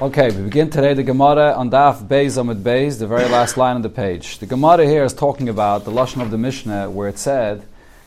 Okay, 0.00 0.30
we 0.30 0.44
begin 0.44 0.70
today 0.70 0.94
the 0.94 1.02
Gemara 1.02 1.54
on 1.54 1.72
Daf 1.72 2.06
Beis 2.06 2.38
Amid 2.38 2.58
Beis, 2.58 3.00
the 3.00 3.06
very 3.08 3.28
last 3.28 3.56
line 3.56 3.74
on 3.74 3.82
the 3.82 3.88
page. 3.88 4.38
The 4.38 4.46
Gemara 4.46 4.86
here 4.86 5.02
is 5.02 5.12
talking 5.12 5.48
about 5.48 5.84
the 5.84 5.90
lashon 5.90 6.22
of 6.22 6.30
the 6.30 6.38
Mishnah, 6.38 6.88
where 6.88 7.08
it 7.08 7.18
said 7.18 7.64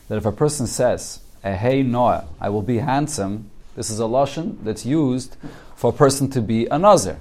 that 0.08 0.16
if 0.16 0.24
a 0.24 0.32
person 0.32 0.66
says, 0.66 1.20
eh, 1.44 1.54
"Hey 1.54 1.82
Noah, 1.82 2.24
I 2.40 2.48
will 2.48 2.62
be 2.62 2.78
handsome," 2.78 3.50
this 3.76 3.90
is 3.90 4.00
a 4.00 4.04
lashon 4.04 4.56
that's 4.64 4.86
used 4.86 5.36
for 5.76 5.90
a 5.90 5.92
person 5.92 6.30
to 6.30 6.40
be 6.40 6.64
a 6.64 6.78
nazir. 6.78 7.18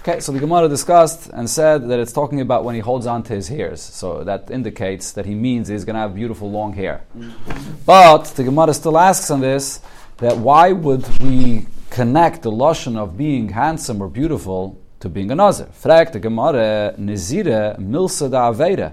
Okay, 0.00 0.20
so 0.20 0.32
the 0.32 0.40
Gemara 0.40 0.66
discussed 0.70 1.28
and 1.34 1.50
said 1.50 1.86
that 1.90 1.98
it's 1.98 2.14
talking 2.14 2.40
about 2.40 2.64
when 2.64 2.74
he 2.74 2.80
holds 2.80 3.06
on 3.06 3.22
to 3.24 3.34
his 3.34 3.48
hairs. 3.48 3.82
So 3.82 4.24
that 4.24 4.50
indicates 4.50 5.12
that 5.12 5.26
he 5.26 5.34
means 5.34 5.68
he's 5.68 5.84
going 5.84 5.92
to 5.92 6.00
have 6.00 6.14
beautiful 6.14 6.50
long 6.50 6.72
hair. 6.72 7.02
But 7.84 8.24
the 8.34 8.44
Gemara 8.44 8.72
still 8.72 8.96
asks 8.96 9.30
on 9.30 9.40
this 9.42 9.80
that 10.18 10.38
why 10.38 10.72
would 10.72 11.06
we 11.20 11.66
connect 11.96 12.42
the 12.42 12.50
lashon 12.50 12.94
of 12.98 13.16
being 13.16 13.48
handsome 13.48 14.02
or 14.02 14.08
beautiful 14.08 14.78
to 15.00 15.08
being 15.08 15.30
a 15.30 15.34
nazir? 15.34 15.64
Frag 15.72 16.12
the 16.12 16.20
Gemara, 16.20 16.94
Nizire 16.98 17.78
milsa 17.78 18.30
da 18.30 18.52
aveda. 18.52 18.92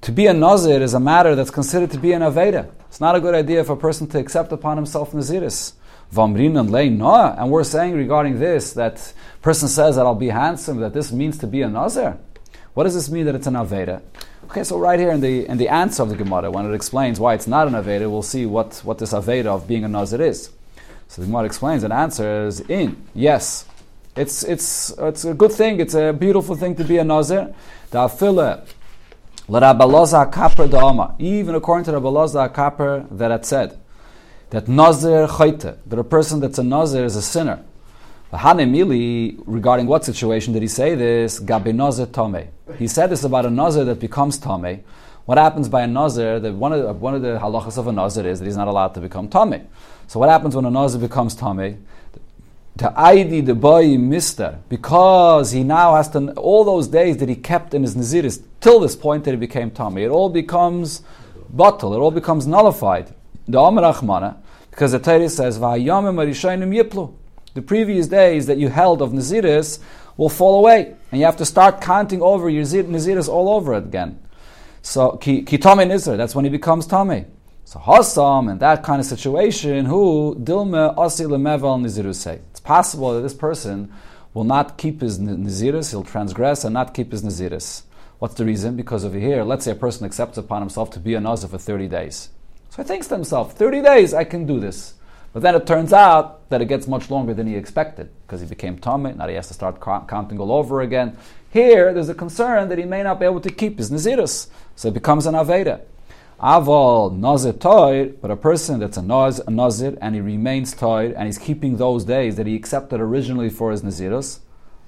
To 0.00 0.10
be 0.10 0.26
a 0.26 0.34
nazir 0.34 0.82
is 0.82 0.92
a 0.92 0.98
matter 0.98 1.36
that's 1.36 1.52
considered 1.52 1.92
to 1.92 1.98
be 1.98 2.10
an 2.12 2.22
aveda. 2.22 2.68
It's 2.88 3.00
not 3.00 3.14
a 3.14 3.20
good 3.20 3.36
idea 3.36 3.62
for 3.62 3.74
a 3.74 3.76
person 3.76 4.08
to 4.08 4.18
accept 4.18 4.50
upon 4.50 4.76
himself 4.76 5.12
naziris. 5.12 5.74
Vamrin 6.12 6.58
and 6.58 6.98
noah, 6.98 7.36
and 7.38 7.48
we're 7.52 7.62
saying 7.62 7.94
regarding 7.94 8.40
this 8.40 8.72
that 8.72 9.12
person 9.40 9.68
says 9.68 9.94
that 9.94 10.04
I'll 10.04 10.16
be 10.16 10.30
handsome, 10.30 10.80
that 10.80 10.94
this 10.94 11.12
means 11.12 11.38
to 11.38 11.46
be 11.46 11.62
a 11.62 11.68
nazir. 11.68 12.18
What 12.74 12.84
does 12.84 12.94
this 12.94 13.08
mean 13.08 13.24
that 13.26 13.36
it's 13.36 13.46
an 13.46 13.54
aveda? 13.54 14.02
Okay, 14.46 14.64
so 14.64 14.80
right 14.80 14.98
here 14.98 15.12
in 15.12 15.20
the 15.20 15.46
in 15.46 15.58
the 15.58 15.68
answer 15.68 16.02
of 16.02 16.08
the 16.08 16.16
Gemara, 16.16 16.50
when 16.50 16.68
it 16.68 16.74
explains 16.74 17.20
why 17.20 17.34
it's 17.34 17.46
not 17.46 17.68
an 17.68 17.74
aveda, 17.74 18.10
we'll 18.10 18.22
see 18.22 18.46
what, 18.46 18.80
what 18.82 18.98
this 18.98 19.12
aveda 19.12 19.46
of 19.46 19.68
being 19.68 19.84
a 19.84 19.88
nazir 19.88 20.20
is. 20.20 20.50
So 21.08 21.22
the 21.22 21.26
Gemara 21.26 21.44
explains 21.44 21.84
and 21.84 21.92
answers 21.92 22.60
in 22.60 22.96
yes, 23.14 23.66
it's 24.16 24.42
it's 24.42 24.92
it's 24.98 25.24
a 25.24 25.34
good 25.34 25.52
thing. 25.52 25.80
It's 25.80 25.94
a 25.94 26.12
beautiful 26.12 26.56
thing 26.56 26.74
to 26.76 26.84
be 26.84 26.98
a 26.98 27.04
nazir. 27.04 27.54
The 27.90 27.98
afila 27.98 28.66
even 29.46 29.62
according 31.54 31.84
to 31.84 31.92
Rabbi 31.92 32.06
Elazar 32.06 32.50
HaKappar 32.50 33.18
that 33.18 33.30
had 33.30 33.44
said 33.44 33.78
that 34.48 34.68
nazir 34.68 35.26
chayte, 35.26 35.76
that 35.84 35.98
a 35.98 36.04
person 36.04 36.40
that's 36.40 36.58
a 36.58 36.62
nazir 36.62 37.04
is 37.04 37.14
a 37.14 37.20
sinner. 37.20 37.62
Hanemili, 38.32 39.38
regarding 39.44 39.86
what 39.86 40.02
situation 40.02 40.54
did 40.54 40.62
he 40.62 40.68
say 40.68 40.94
this? 40.94 41.38
Gabi 41.40 41.74
nazir 41.74 42.06
tome. 42.06 42.48
He 42.78 42.88
said 42.88 43.10
this 43.10 43.22
about 43.22 43.44
a 43.44 43.50
nazir 43.50 43.84
that 43.84 44.00
becomes 44.00 44.38
tome. 44.38 44.82
What 45.26 45.36
happens 45.36 45.68
by 45.68 45.82
a 45.82 45.86
nazir? 45.86 46.40
That 46.40 46.54
one 46.54 46.72
of 46.72 47.02
one 47.02 47.14
of 47.14 47.20
the 47.20 47.38
halachas 47.38 47.76
of 47.76 47.86
a 47.86 47.92
nazir 47.92 48.26
is 48.26 48.38
that 48.38 48.46
he's 48.46 48.56
not 48.56 48.68
allowed 48.68 48.94
to 48.94 49.00
become 49.00 49.28
tame. 49.28 49.68
So 50.06 50.20
what 50.20 50.28
happens 50.28 50.54
when 50.54 50.64
a 50.64 50.70
nazir 50.70 51.00
becomes 51.00 51.34
tame? 51.34 51.84
The 52.76 52.92
ID 52.98 53.42
the 53.42 53.54
boy 53.54 53.96
mister 53.98 54.58
because 54.68 55.52
he 55.52 55.62
now 55.62 55.94
has 55.94 56.08
to 56.10 56.32
all 56.32 56.64
those 56.64 56.88
days 56.88 57.18
that 57.18 57.28
he 57.28 57.36
kept 57.36 57.72
in 57.72 57.82
his 57.82 57.94
naziris 57.94 58.42
till 58.60 58.80
this 58.80 58.96
point 58.96 59.24
that 59.24 59.30
he 59.30 59.36
became 59.36 59.70
tame. 59.70 59.98
It 59.98 60.08
all 60.08 60.28
becomes 60.28 61.02
batel. 61.54 61.94
It 61.94 61.98
all 61.98 62.10
becomes 62.10 62.46
nullified. 62.46 63.14
The 63.46 63.60
Amar 63.60 63.92
Achmana, 63.92 64.36
because 64.70 64.92
the 64.92 64.98
Torah 64.98 65.28
says 65.28 65.58
va'yamim 65.58 66.16
arishayim 66.16 66.74
yiplu. 66.74 67.14
The 67.54 67.62
previous 67.62 68.08
days 68.08 68.46
that 68.46 68.58
you 68.58 68.68
held 68.68 69.02
of 69.02 69.12
naziris 69.12 69.78
will 70.16 70.28
fall 70.28 70.58
away, 70.58 70.94
and 71.12 71.20
you 71.20 71.26
have 71.26 71.36
to 71.36 71.44
start 71.44 71.80
counting 71.80 72.22
over 72.22 72.48
your 72.48 72.64
naziris 72.64 73.28
all 73.28 73.50
over 73.50 73.74
again. 73.74 74.18
So 74.82 75.12
ki, 75.16 75.42
ki 75.42 75.58
nizr, 75.58 76.16
that's 76.16 76.34
when 76.34 76.44
he 76.44 76.50
becomes 76.50 76.86
tame. 76.86 77.26
So 77.64 77.78
Hassam, 77.78 78.48
in 78.50 78.58
that 78.58 78.82
kind 78.82 79.00
of 79.00 79.06
situation, 79.06 79.86
who 79.86 80.36
dilme 80.38 80.94
asi 80.98 81.24
lemevel 81.24 81.78
nizirusei. 81.80 82.40
It's 82.50 82.60
possible 82.60 83.14
that 83.14 83.22
this 83.22 83.34
person 83.34 83.92
will 84.34 84.44
not 84.44 84.76
keep 84.76 85.00
his 85.00 85.18
naziris, 85.18 85.90
he'll 85.90 86.04
transgress 86.04 86.64
and 86.64 86.74
not 86.74 86.92
keep 86.92 87.12
his 87.12 87.22
naziris. 87.22 87.82
What's 88.18 88.34
the 88.34 88.44
reason? 88.44 88.76
Because 88.76 89.04
over 89.04 89.18
here, 89.18 89.44
let's 89.44 89.64
say 89.64 89.72
a 89.72 89.74
person 89.76 90.04
accepts 90.04 90.38
upon 90.38 90.62
himself 90.62 90.90
to 90.90 91.00
be 91.00 91.14
a 91.14 91.20
nazir 91.20 91.48
for 91.48 91.58
30 91.58 91.88
days. 91.88 92.28
So 92.70 92.82
he 92.82 92.88
thinks 92.88 93.08
to 93.08 93.14
himself, 93.14 93.54
30 93.54 93.82
days, 93.82 94.12
I 94.14 94.24
can 94.24 94.46
do 94.46 94.60
this. 94.60 94.94
But 95.32 95.42
then 95.42 95.54
it 95.54 95.66
turns 95.66 95.92
out 95.92 96.48
that 96.50 96.62
it 96.62 96.66
gets 96.66 96.86
much 96.86 97.10
longer 97.10 97.34
than 97.34 97.46
he 97.46 97.56
expected 97.56 98.08
because 98.26 98.40
he 98.40 98.46
became 98.46 98.78
tomei. 98.78 99.16
Now 99.16 99.26
he 99.26 99.34
has 99.34 99.48
to 99.48 99.54
start 99.54 99.80
counting 99.80 100.38
all 100.38 100.52
over 100.52 100.80
again. 100.80 101.16
Here, 101.50 101.92
there's 101.92 102.08
a 102.08 102.14
concern 102.14 102.68
that 102.68 102.78
he 102.78 102.84
may 102.84 103.02
not 103.02 103.18
be 103.18 103.26
able 103.26 103.40
to 103.40 103.50
keep 103.50 103.78
his 103.78 103.90
Naziris. 103.90 104.48
So 104.76 104.88
it 104.88 104.94
becomes 104.94 105.26
an 105.26 105.34
Aveda. 105.34 105.80
Aval 106.44 107.16
nazir 107.16 107.54
toir, 107.54 108.12
but 108.20 108.30
a 108.30 108.36
person 108.36 108.80
that's 108.80 108.98
a, 108.98 109.02
naz, 109.02 109.40
a 109.46 109.50
nazir 109.50 109.96
and 110.02 110.14
he 110.14 110.20
remains 110.20 110.74
toir 110.74 111.14
and 111.16 111.24
he's 111.24 111.38
keeping 111.38 111.78
those 111.78 112.04
days 112.04 112.36
that 112.36 112.46
he 112.46 112.54
accepted 112.54 113.00
originally 113.00 113.48
for 113.48 113.70
his 113.70 113.80
nazirus, 113.80 114.40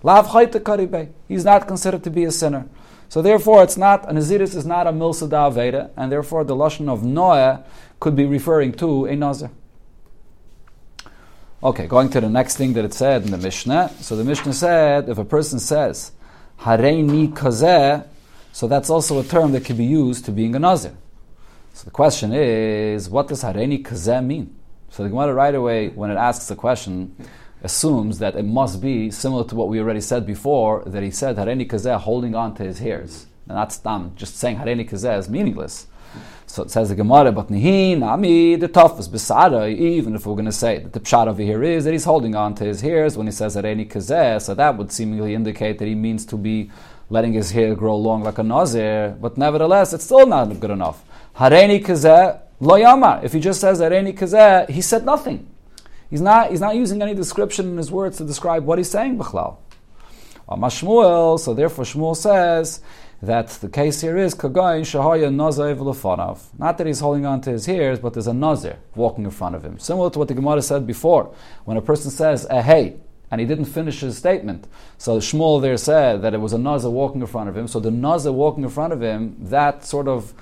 lav 0.03 0.27
karibe. 0.27 1.09
He's 1.27 1.47
not 1.47 1.67
considered 1.67 2.05
to 2.05 2.11
be 2.11 2.25
a 2.25 2.31
sinner. 2.31 2.69
So 3.09 3.23
therefore, 3.23 3.63
it's 3.63 3.79
not 3.79 4.05
a 4.05 4.13
nazirus 4.13 4.55
is 4.55 4.67
not 4.67 4.87
a 4.87 4.93
milsa 4.93 5.31
da 5.31 5.89
and 5.97 6.13
therefore 6.13 6.45
the 6.45 6.55
lashon 6.55 6.91
of 6.91 7.03
noah 7.03 7.65
could 8.01 8.15
be 8.15 8.27
referring 8.27 8.73
to 8.73 9.07
a 9.07 9.17
nazir. 9.17 9.51
Okay, 11.65 11.87
going 11.87 12.11
to 12.11 12.21
the 12.21 12.29
next 12.29 12.59
thing 12.59 12.75
that 12.75 12.85
it 12.85 12.93
said 12.93 13.25
in 13.25 13.31
the 13.31 13.39
Mishnah. 13.39 13.93
So 14.01 14.15
the 14.15 14.25
Mishnah 14.25 14.53
said 14.53 15.09
if 15.09 15.17
a 15.17 15.25
person 15.25 15.59
says 15.59 16.13
hareini 16.61 17.33
kazeh, 17.33 18.07
so 18.53 18.69
that's 18.69 18.91
also 18.91 19.19
a 19.21 19.25
term 19.25 19.53
that 19.53 19.65
can 19.65 19.79
be 19.79 19.87
used 19.87 20.27
to 20.27 20.33
being 20.33 20.55
a 20.55 20.59
nazir. 20.59 20.95
So 21.77 21.85
the 21.85 21.91
question 21.91 22.33
is, 22.33 23.11
what 23.11 23.29
does 23.29 23.43
Hareni 23.43 23.83
Kazeh 23.83 24.25
mean? 24.25 24.57
So 24.89 25.03
the 25.03 25.11
Gemara 25.11 25.35
right 25.35 25.55
away, 25.55 25.89
when 25.89 26.11
it 26.11 26.15
asks 26.15 26.49
the 26.49 26.57
question, 26.57 27.15
assumes 27.63 28.19
that 28.19 28.35
it 28.35 28.47
must 28.47 28.81
be 28.81 29.11
similar 29.11 29.45
to 29.45 29.55
what 29.55 29.69
we 29.69 29.79
already 29.79 30.01
said 30.01 30.25
before, 30.25 30.83
that 30.87 31.03
he 31.03 31.11
said 31.11 31.37
Hareni 31.37 31.69
Kazeh 31.69 32.01
holding 32.01 32.35
on 32.35 32.55
to 32.55 32.63
his 32.63 32.79
hairs. 32.79 33.27
And 33.47 33.59
that's 33.59 33.75
stam. 33.75 34.15
Just 34.17 34.39
saying 34.39 34.57
Hareni 34.57 34.89
Kazeh 34.89 35.19
is 35.19 35.29
meaningless. 35.29 35.87
So 36.47 36.63
it 36.63 36.71
says 36.71 36.89
the 36.89 36.95
Gemara, 36.95 37.31
but 37.31 37.49
nihin 37.49 38.03
ami 38.03 38.57
the 38.57 38.69
toughest 38.69 39.13
besada. 39.13 39.71
Even 39.71 40.15
if 40.15 40.25
we're 40.25 40.33
going 40.33 40.47
to 40.47 40.53
say 40.53 40.79
that 40.79 40.95
the 40.95 41.01
pshat 41.01 41.27
over 41.27 41.43
here 41.43 41.63
is 41.63 41.85
that 41.85 41.93
he's 41.93 42.05
holding 42.07 42.35
on 42.35 42.55
to 42.55 42.65
his 42.65 42.81
hairs 42.81 43.19
when 43.19 43.27
he 43.27 43.33
says 43.33 43.55
hareni 43.55 43.87
kazeh, 43.87 44.41
so 44.41 44.55
that 44.55 44.79
would 44.79 44.91
seemingly 44.91 45.35
indicate 45.35 45.79
that 45.79 45.85
he 45.85 45.95
means 45.95 46.25
to 46.25 46.39
be 46.39 46.71
letting 47.11 47.35
his 47.35 47.51
hair 47.51 47.75
grow 47.75 47.99
long 47.99 48.23
like 48.23 48.39
a 48.39 48.43
nazir. 48.43 49.15
But 49.21 49.37
nevertheless, 49.37 49.93
it's 49.93 50.05
still 50.05 50.27
not 50.27 50.59
good 50.59 50.71
enough. 50.71 51.05
Hareni 51.37 51.85
kazeh 51.85 52.41
lo 52.61 52.77
yamar. 52.77 53.23
If 53.23 53.33
he 53.33 53.41
just 53.41 53.61
says 53.61 53.81
hareni 53.81 54.17
kazeh, 54.17 54.71
he 54.71 54.81
said 54.81 55.05
nothing. 55.05 55.47
He's 56.09 56.21
not, 56.21 56.51
he's 56.51 56.61
not 56.61 56.77
using 56.77 57.03
any 57.03 57.15
description 57.15 57.71
in 57.71 57.77
his 57.77 57.91
words 57.91 58.19
to 58.19 58.25
describe 58.25 58.65
what 58.65 58.79
he's 58.79 58.91
saying, 58.91 59.19
B'chlal. 59.19 59.59
Shmuel, 60.49 61.39
so 61.41 61.53
therefore 61.53 61.85
Shmuel 61.85 62.17
says 62.17 62.81
that 63.21 63.49
the 63.49 63.69
case 63.69 64.01
here 64.01 64.17
is 64.17 64.35
Kagayin 64.35 64.83
Shahaya 64.83 65.35
Nazir 65.35 65.75
V'Lefanav. 65.75 66.39
Not 66.59 66.79
that 66.79 66.87
he's 66.87 67.01
holding 67.01 67.27
on 67.27 67.41
to 67.43 67.51
his 67.51 67.69
ears, 67.69 67.99
but 67.99 68.15
there's 68.15 68.29
a 68.29 68.33
Nazir 68.33 68.79
walking 68.95 69.25
in 69.25 69.31
front 69.31 69.57
of 69.57 69.65
him. 69.65 69.79
Similar 69.79 70.11
to 70.11 70.19
what 70.19 70.29
the 70.29 70.35
Gemara 70.35 70.63
said 70.63 70.87
before. 70.87 71.35
When 71.65 71.77
a 71.77 71.83
person 71.83 72.11
says, 72.11 72.47
eh, 72.51 72.63
hey, 72.63 72.97
and 73.31 73.41
he 73.41 73.47
didn't 73.47 73.65
finish 73.65 74.01
his 74.01 74.17
statement. 74.17 74.69
So 74.99 75.19
Shmuel 75.19 75.61
there 75.61 75.77
said 75.77 76.23
that 76.23 76.35
it 76.35 76.41
was 76.41 76.53
a 76.53 76.59
Nazir 76.59 76.91
walking 76.91 77.21
in 77.21 77.27
front 77.27 77.49
of 77.49 77.57
him. 77.57 77.67
So 77.67 77.81
the 77.81 77.91
Nazir 77.91 78.31
walking 78.31 78.63
in 78.63 78.71
front 78.71 78.93
of 78.93 79.03
him, 79.03 79.37
that 79.41 79.85
sort 79.85 80.07
of 80.07 80.33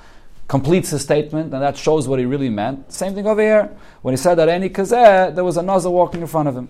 completes 0.48 0.90
his 0.90 1.02
statement, 1.02 1.52
and 1.52 1.62
that 1.62 1.76
shows 1.76 2.06
what 2.06 2.18
he 2.18 2.24
really 2.24 2.50
meant. 2.50 2.92
Same 2.92 3.14
thing 3.14 3.26
over 3.26 3.40
here. 3.40 3.76
When 4.02 4.12
he 4.12 4.16
said 4.16 4.36
that 4.36 4.48
any 4.48 4.68
kazeh, 4.68 5.34
there 5.34 5.44
was 5.44 5.56
a 5.56 5.62
nazar 5.62 5.90
walking 5.90 6.20
in 6.20 6.26
front 6.26 6.48
of 6.48 6.56
him. 6.56 6.68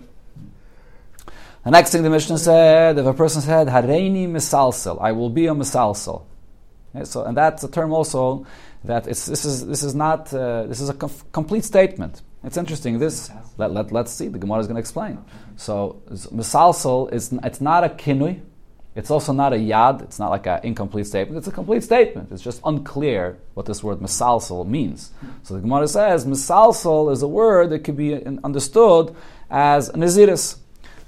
The 1.65 1.71
next 1.71 1.91
thing 1.91 2.03
the 2.03 2.11
Mishnah 2.11 2.39
said, 2.39 2.99
if 2.99 3.07
a 3.07 3.15
person 3.15 3.41
said, 3.41 3.69
Hareini 3.69 4.29
misalsel, 4.29 5.01
I 5.01 5.13
will 5.13 5.31
be 5.31 5.47
a 5.47 5.55
misalsel. 5.55 6.25
Okay, 6.95 7.05
so, 7.05 7.25
and 7.25 7.37
that's 7.37 7.65
a 7.65 7.71
term 7.71 7.93
also 7.93 8.47
that 8.85 9.05
this 9.05 9.29
is, 9.29 9.67
this 9.67 9.83
is 9.83 9.95
not, 9.95 10.33
uh, 10.35 10.65
this 10.67 10.81
is 10.81 10.91
a 10.91 10.95
com- 10.95 11.11
complete 11.33 11.65
statement. 11.65 12.21
It's 12.45 12.59
interesting. 12.59 12.99
This, 12.99 13.31
let, 13.57 13.73
let, 13.73 13.91
let's 13.91 14.13
see, 14.13 14.29
the 14.29 14.39
Gemara 14.39 14.61
is 14.61 14.67
going 14.67 14.77
to 14.77 14.81
explain. 14.81 15.25
So, 15.57 16.03
misalsel, 16.11 17.11
is, 17.13 17.33
it's 17.43 17.63
not 17.63 17.83
a 17.83 17.89
kinui, 17.89 18.43
it's 18.95 19.11
also 19.11 19.33
not 19.33 19.53
a 19.53 19.57
yad, 19.57 20.03
it's 20.03 20.19
not 20.19 20.31
like 20.31 20.47
an 20.47 20.61
incomplete 20.63 21.07
statement, 21.07 21.39
it's 21.39 21.49
a 21.49 21.53
complete 21.53 21.83
statement. 21.83 22.31
It's 22.31 22.43
just 22.43 22.61
unclear 22.65 23.39
what 23.55 23.67
this 23.67 23.83
word 23.83 23.99
misalsal 23.99 24.67
means. 24.67 25.11
So 25.43 25.55
the 25.55 25.61
Gemara 25.61 25.89
says 25.89 26.27
misalsal 26.27 27.11
is 27.13 27.23
a 27.23 27.29
word 27.29 27.71
that 27.71 27.81
could 27.81 27.97
be 27.97 28.15
understood 28.45 29.15
as 29.51 29.91
naziris. 29.91 30.59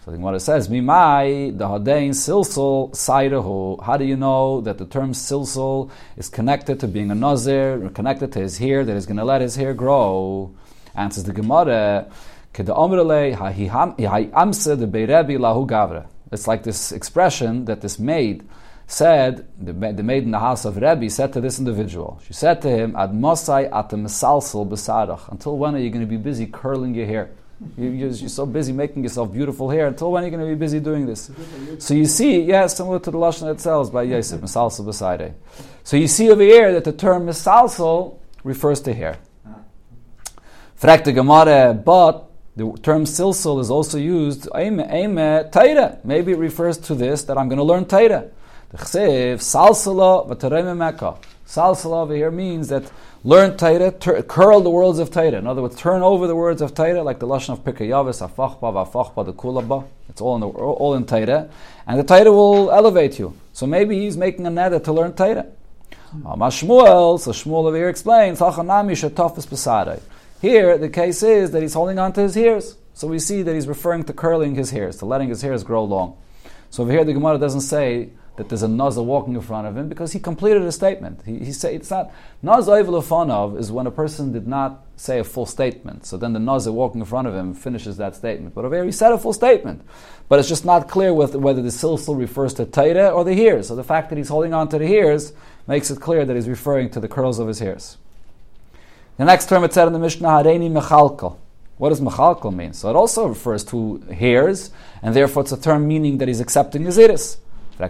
So 0.05 0.13
the 0.13 0.19
Gemara 0.19 0.39
says, 0.39 0.69
Mimai, 0.69 1.59
the 1.59 1.67
Hadein 1.67 2.11
Silsal 2.11 2.93
Saidahu. 2.93 3.83
How 3.83 3.97
do 3.97 4.05
you 4.05 4.17
know 4.17 4.61
that 4.61 4.79
the 4.79 4.87
term 4.87 5.13
Silsal 5.13 5.91
is 6.17 6.29
connected 6.29 6.79
to 6.79 6.87
being 6.87 7.11
a 7.11 7.15
Nazir, 7.17 7.85
or 7.85 7.91
connected 7.91 8.31
to 8.35 8.39
his 8.39 8.59
hair, 8.59 8.85
that 8.85 8.95
he's 8.95 9.07
going 9.07 9.17
to 9.17 9.25
let 9.25 9.41
his 9.41 9.57
hair 9.57 9.75
grow? 9.75 10.55
Answers 10.95 11.25
the 11.25 11.33
Gemara, 11.33 12.07
Keda 12.55 12.77
Omrele, 12.77 13.35
Amse 14.33 14.79
de 14.79 14.87
Beirebi 14.87 15.39
Lahu 15.39 15.67
Gavra. 15.67 16.07
It's 16.33 16.47
like 16.47 16.63
this 16.63 16.93
expression 16.93 17.65
that 17.67 17.81
this 17.81 17.99
maid 17.99 18.45
said, 18.87 19.47
the, 19.59 19.73
the 19.73 20.03
maid 20.03 20.25
in 20.25 20.31
the 20.31 20.39
house 20.39 20.65
of 20.65 20.77
Rebbe 20.77 21.11
said 21.11 21.33
to 21.33 21.41
this 21.41 21.59
individual, 21.59 22.21
she 22.25 22.33
said 22.33 22.63
to 22.63 22.69
him, 22.69 22.95
Ad 22.97 23.13
mosai 23.13 23.65
at 23.67 23.91
misalsal 23.91 24.69
besarach. 24.69 25.31
Until 25.31 25.59
when 25.59 25.75
are 25.75 25.79
you 25.79 25.91
going 25.91 26.05
to 26.05 26.11
be 26.11 26.17
busy 26.17 26.47
curling 26.47 26.95
your 26.95 27.07
hair? 27.07 27.31
You, 27.79 27.89
you're, 27.89 28.11
you're, 28.11 28.29
so 28.29 28.45
busy 28.45 28.73
making 28.73 29.03
yourself 29.03 29.33
beautiful 29.33 29.71
here. 29.71 29.87
Until 29.87 30.13
when 30.13 30.23
are 30.23 30.27
you 30.27 30.31
going 30.31 30.47
to 30.47 30.55
be 30.55 30.59
busy 30.59 30.79
doing 30.79 31.07
this? 31.07 31.31
So 31.79 31.95
you 31.95 32.05
see, 32.05 32.43
yeah, 32.43 32.67
similar 32.67 32.99
to 33.01 33.11
the 33.11 33.19
lashon 33.19 33.51
itself 33.51 33.93
by 33.93 34.03
Yosef, 34.03 34.41
misalsel 34.41 34.85
beside 34.85 35.35
So 35.83 35.97
you 35.97 36.07
see 36.07 36.31
over 36.31 36.43
here 36.43 36.73
that 36.73 36.85
the 36.85 36.93
term 36.93 37.27
misalsel 37.27 38.19
refers 38.45 38.81
to 38.83 38.93
hair. 38.93 39.19
Frag 40.75 41.05
the 41.05 41.13
Gemara, 41.13 41.73
but 41.73 42.31
the 42.57 42.73
term 42.83 43.05
silsil 43.05 43.61
is 43.61 43.71
also 43.71 43.99
used, 43.99 44.49
Maybe 44.55 46.33
it 46.33 46.39
refers 46.39 46.79
to 46.79 46.95
this, 46.95 47.23
that 47.25 47.37
I'm 47.37 47.49
going 47.49 47.59
to 47.59 47.65
learn 47.65 47.85
Taira. 47.85 48.31
The 48.71 48.79
chsev, 48.79 49.35
salsala, 49.35 50.27
mekka. 50.27 51.19
Salsala 51.47 52.03
over 52.03 52.15
here 52.15 52.31
means 52.31 52.69
that 52.69 52.91
learn 53.25 53.59
Taira, 53.59 53.93
curl 53.93 54.63
the 54.63 54.71
words 54.71 54.99
of 54.99 55.11
Taira. 55.11 55.39
In 55.39 55.47
other 55.47 55.61
words, 55.61 55.77
turn 55.77 56.01
over 56.01 56.27
the 56.27 56.35
words 56.35 56.63
of 56.63 56.75
Taira, 56.75 57.03
like 57.03 57.19
the 57.19 57.27
Lashon 57.27 57.51
of 57.51 57.63
Pikayavis, 57.63 58.27
Afachba, 58.27 58.73
Vafachba, 58.73 59.27
the 59.27 59.35
Kulaba. 59.35 59.87
It's 60.09 60.23
all 60.23 60.37
in, 60.37 60.41
the, 60.41 60.49
all 60.49 60.95
in 60.95 61.05
Taira. 61.05 61.51
And 61.87 61.99
the 61.99 62.05
Taira 62.05 62.33
will 62.33 62.73
elevate 62.73 63.19
you. 63.19 63.37
So 63.53 63.67
maybe 63.67 63.99
he's 64.01 64.17
making 64.17 64.47
a 64.47 64.51
neder 64.51 64.83
to 64.83 64.93
learn 64.95 65.13
Taira. 65.13 65.47
Hmm. 66.11 66.23
Mashmuel, 66.23 67.21
so 67.21 67.33
Shmuel 67.33 67.67
over 67.67 67.77
here 67.77 67.91
explains, 67.91 68.41
Hachanami 68.41 68.93
shetafis 68.93 69.47
besadai. 69.47 70.01
Here, 70.41 70.77
the 70.77 70.89
case 70.89 71.23
is 71.23 71.51
that 71.53 71.63
he's 71.63 71.75
holding 71.75 71.99
on 71.99 72.13
to 72.15 72.23
his 72.23 72.35
hairs. 72.35 72.77
So 72.93 73.07
we 73.07 73.19
see 73.19 73.43
that 73.43 73.55
he's 73.55 73.69
referring 73.69 74.05
to 74.05 74.13
curling 74.13 74.55
his 74.55 74.71
hairs, 74.71 74.97
to 74.99 75.07
letting 75.07 75.29
his 75.29 75.43
hairs 75.43 75.65
grow 75.65 75.85
long. 75.85 76.17
So 76.71 76.83
over 76.83 76.93
here, 76.93 77.05
the 77.05 77.13
Gemara 77.13 77.39
doesn't 77.39 77.61
say 77.61 78.11
that 78.37 78.49
there's 78.49 78.63
a 78.63 78.69
Nazar 78.69 79.05
walking 79.05 79.35
in 79.35 79.41
front 79.41 79.67
of 79.67 79.77
him 79.77 79.89
because 79.89 80.13
he 80.13 80.19
completed 80.19 80.63
a 80.63 80.73
statement. 80.73 81.23
He, 81.25 81.39
he 81.39 81.53
say 81.53 81.75
it's 81.75 81.91
not 81.91 82.13
Nazar 82.43 82.79
of 82.79 83.59
is 83.59 83.73
when 83.73 83.87
a 83.87 83.91
person 83.91 84.33
did 84.33 84.47
not 84.47 84.85
say 84.97 85.19
a 85.19 85.25
full 85.25 85.47
statement. 85.47 86.07
So 86.07 86.17
then 86.17 86.33
the 86.33 86.39
Nazar 86.39 86.73
walking 86.73 87.01
in 87.01 87.07
front 87.07 87.29
of 87.29 87.35
him 87.35 87.55
finishes 87.55 87.97
that 87.97 88.15
statement. 88.15 88.55
But 88.55 88.65
over 88.65 88.75
here, 88.75 88.85
he 88.85 88.93
said 88.93 89.13
a 89.13 89.19
full 89.19 89.33
statement. 89.33 89.83
But 90.29 90.39
it's 90.39 90.49
just 90.49 90.65
not 90.65 90.89
clear 90.89 91.15
with, 91.15 91.35
whether 91.35 91.63
the 91.63 91.69
silsil 91.69 92.19
refers 92.19 92.55
to 92.55 92.67
Taira 92.67 93.11
or 93.11 93.25
the 93.25 93.35
hairs. 93.35 93.69
So 93.69 93.77
the 93.77 93.85
fact 93.85 94.11
that 94.11 94.19
he's 94.19 94.29
holding 94.29 94.53
on 94.53 94.69
to 94.69 94.79
the 94.79 94.87
hairs 94.87 95.33
makes 95.67 95.91
it 95.91 96.01
clear 96.01 96.25
that 96.25 96.35
he's 96.35 96.49
referring 96.49 96.91
to 96.91 97.01
the 97.01 97.09
curls 97.09 97.39
of 97.39 97.49
his 97.49 97.59
hairs. 97.59 97.99
The 99.19 99.25
next 99.25 99.49
term 99.49 99.65
it 99.65 99.73
said 99.73 99.87
in 99.87 99.95
the 99.95 99.99
Mishnah, 99.99 100.29
Hareini 100.29 100.71
Mechalkal. 100.71 101.39
What 101.79 101.89
does 101.89 102.03
Mechalkal 102.03 102.55
mean? 102.55 102.75
So 102.75 102.91
it 102.91 102.97
also 102.97 103.27
refers 103.27 103.65
to 103.65 103.97
hairs, 104.13 104.71
and 105.03 105.17
therefore 105.17 105.43
it's 105.43 105.53
a 105.53 105.61
term 105.61 105.89
meaning 105.89 106.19
that 106.19 106.29
he's 106.29 106.41
accepting 106.41 106.85
his 106.85 106.99
iris. 106.99 107.39
Where 107.79 107.89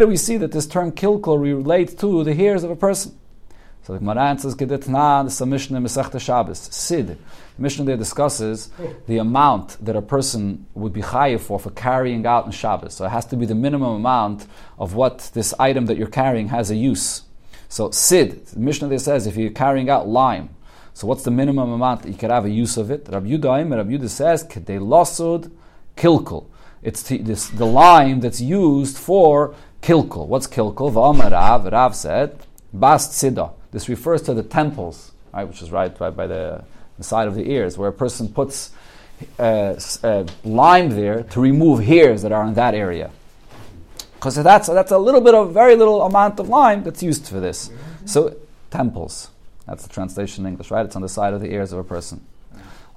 do 0.00 0.06
we 0.06 0.16
see 0.16 0.36
that 0.36 0.52
this 0.52 0.66
term 0.66 0.92
kilkal 0.92 1.40
relates 1.40 1.94
to 1.94 2.24
the 2.24 2.34
hairs 2.34 2.62
of 2.62 2.70
a 2.70 2.76
person? 2.76 3.18
So 3.84 3.94
the 3.94 4.00
Gemara 4.00 4.28
answers, 4.28 4.54
Gedetna, 4.54 5.24
this 5.24 5.36
is 5.36 5.40
a 5.40 5.46
Mishnah 5.46 5.80
Mesechta 5.80 6.20
Shabbos. 6.20 6.58
Sid. 6.58 7.06
The 7.06 7.62
Mishnah 7.62 7.86
there 7.86 7.96
discusses 7.96 8.68
the 9.06 9.16
amount 9.16 9.82
that 9.82 9.96
a 9.96 10.02
person 10.02 10.66
would 10.74 10.92
be 10.92 11.00
chayiv 11.00 11.40
for 11.40 11.58
for 11.58 11.70
carrying 11.70 12.26
out 12.26 12.44
in 12.44 12.52
Shabbos. 12.52 12.92
So 12.92 13.06
it 13.06 13.10
has 13.10 13.24
to 13.26 13.36
be 13.36 13.46
the 13.46 13.54
minimum 13.54 13.94
amount 13.94 14.46
of 14.78 14.94
what 14.94 15.30
this 15.32 15.54
item 15.58 15.86
that 15.86 15.96
you're 15.96 16.06
carrying 16.06 16.48
has 16.48 16.70
a 16.70 16.76
use. 16.76 17.22
So 17.68 17.90
sid, 17.90 18.46
the 18.46 18.60
Mishnah 18.60 18.88
there 18.88 18.98
says 18.98 19.26
if 19.26 19.36
you're 19.36 19.50
carrying 19.50 19.90
out 19.90 20.08
lime, 20.08 20.50
so 20.94 21.06
what's 21.06 21.22
the 21.22 21.30
minimum 21.30 21.70
amount 21.70 22.02
that 22.02 22.08
you 22.08 22.16
could 22.16 22.30
have 22.30 22.44
a 22.44 22.50
use 22.50 22.76
of 22.76 22.90
it? 22.90 23.06
Rabbi 23.08 23.28
Yudaim, 23.28 23.76
Rabbi 23.76 23.90
Yudah 23.90 24.08
says, 24.08 24.42
kedei 24.42 24.80
losud 24.80 25.50
kilkul. 25.96 26.46
It's 26.82 27.02
the, 27.02 27.18
this, 27.18 27.48
the 27.48 27.66
lime 27.66 28.20
that's 28.20 28.40
used 28.40 28.96
for 28.96 29.54
kilkul. 29.80 30.26
What's 30.26 30.46
kilkul? 30.46 30.92
V'amar 30.92 31.30
Rav, 31.30 31.66
Rav 31.66 31.94
said, 31.94 32.40
bast 32.72 33.12
sida. 33.12 33.52
This 33.70 33.88
refers 33.88 34.22
to 34.22 34.34
the 34.34 34.42
temples, 34.42 35.12
right, 35.32 35.44
which 35.44 35.62
is 35.62 35.70
right, 35.70 35.94
right 36.00 36.16
by 36.16 36.26
the, 36.26 36.64
the 36.96 37.04
side 37.04 37.28
of 37.28 37.34
the 37.34 37.48
ears, 37.48 37.76
where 37.78 37.90
a 37.90 37.92
person 37.92 38.28
puts 38.28 38.70
uh, 39.38 39.78
uh, 40.02 40.24
lime 40.42 40.90
there 40.90 41.22
to 41.22 41.40
remove 41.40 41.84
hairs 41.84 42.22
that 42.22 42.32
are 42.32 42.46
in 42.46 42.54
that 42.54 42.74
area. 42.74 43.10
Because 44.18 44.34
that's, 44.34 44.66
that's 44.66 44.90
a 44.90 44.98
little 44.98 45.20
bit 45.20 45.34
of, 45.34 45.54
very 45.54 45.76
little 45.76 46.02
amount 46.02 46.40
of 46.40 46.48
lime 46.48 46.82
that's 46.82 47.02
used 47.02 47.28
for 47.28 47.38
this. 47.38 47.70
So, 48.04 48.36
temples. 48.70 49.30
That's 49.66 49.84
the 49.84 49.92
translation 49.92 50.44
in 50.44 50.52
English, 50.52 50.72
right? 50.72 50.84
It's 50.84 50.96
on 50.96 51.02
the 51.02 51.08
side 51.08 51.34
of 51.34 51.40
the 51.40 51.52
ears 51.52 51.72
of 51.72 51.78
a 51.78 51.84
person. 51.84 52.24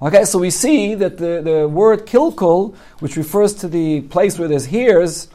Okay, 0.00 0.24
so 0.24 0.40
we 0.40 0.50
see 0.50 0.96
that 0.96 1.18
the, 1.18 1.40
the 1.44 1.68
word 1.68 2.06
kilkul, 2.06 2.74
which 2.98 3.16
refers 3.16 3.54
to 3.54 3.68
the 3.68 4.00
place 4.00 4.36
where 4.36 4.48
there's 4.48 4.66
hairs, 4.66 5.28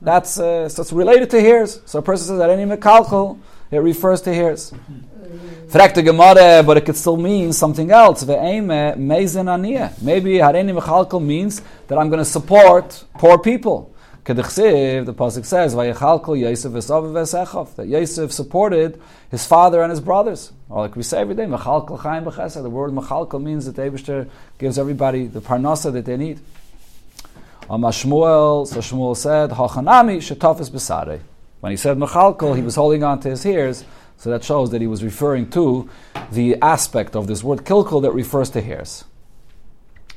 that's, 0.00 0.38
uh, 0.38 0.70
so 0.70 0.80
it's 0.80 0.92
related 0.92 1.28
to 1.30 1.40
hairs. 1.40 1.82
So 1.84 1.98
a 1.98 2.02
person 2.02 2.28
says 2.28 2.38
that 2.38 2.48
mekalkul, 2.48 3.38
it 3.70 3.78
refers 3.78 4.22
to 4.22 4.32
hairs. 4.32 4.72
Gemara, 5.70 6.62
but 6.64 6.76
it 6.76 6.86
could 6.86 6.96
still 6.96 7.16
mean 7.16 7.52
something 7.52 7.90
else. 7.90 8.24
Maybe 8.24 8.38
hareni 8.38 8.94
mechalkal 10.80 11.22
means 11.22 11.60
that 11.88 11.98
I'm 11.98 12.08
going 12.08 12.20
to 12.20 12.24
support 12.24 13.04
poor 13.18 13.38
people. 13.38 13.92
The 14.26 15.14
pasuk 15.16 15.44
says, 15.44 15.76
"Vayichalkol 15.76 16.36
Yosef 16.40 16.72
v'sav 16.72 17.12
v'sechav." 17.12 17.76
That 17.76 17.86
Yosef 17.86 18.32
supported 18.32 19.00
his 19.30 19.46
father 19.46 19.82
and 19.82 19.90
his 19.90 20.00
brothers. 20.00 20.50
Or 20.68 20.82
like 20.82 20.96
we 20.96 21.04
say 21.04 21.20
every 21.20 21.36
day, 21.36 21.44
"Mechalkol 21.44 22.00
chaim 22.00 22.24
b'chesed." 22.24 22.60
The 22.60 22.68
word 22.68 22.90
"mechalkol" 22.90 23.40
means 23.40 23.66
that 23.66 23.76
Eibushter 23.76 24.26
gives 24.58 24.78
everybody 24.80 25.28
the 25.28 25.40
parnasa 25.40 25.92
that 25.92 26.06
they 26.06 26.16
need. 26.16 26.40
Amashmuel, 27.70 28.66
so 28.66 28.80
Shmuel 28.80 29.16
said, 29.16 29.50
"Hachanami 29.50 30.16
shetafis 30.16 30.70
b'sarei." 30.70 31.20
When 31.60 31.70
he 31.70 31.76
said 31.76 31.96
"mechalkol," 31.96 32.56
he 32.56 32.62
was 32.62 32.74
holding 32.74 33.04
on 33.04 33.20
to 33.20 33.30
his 33.30 33.46
ears. 33.46 33.84
So 34.16 34.30
that 34.30 34.42
shows 34.42 34.70
that 34.70 34.80
he 34.80 34.88
was 34.88 35.04
referring 35.04 35.50
to 35.50 35.88
the 36.32 36.56
aspect 36.62 37.14
of 37.14 37.28
this 37.28 37.44
word 37.44 37.64
kilkul 37.64 38.02
that 38.02 38.12
refers 38.12 38.50
to 38.50 38.60
hairs. 38.60 39.04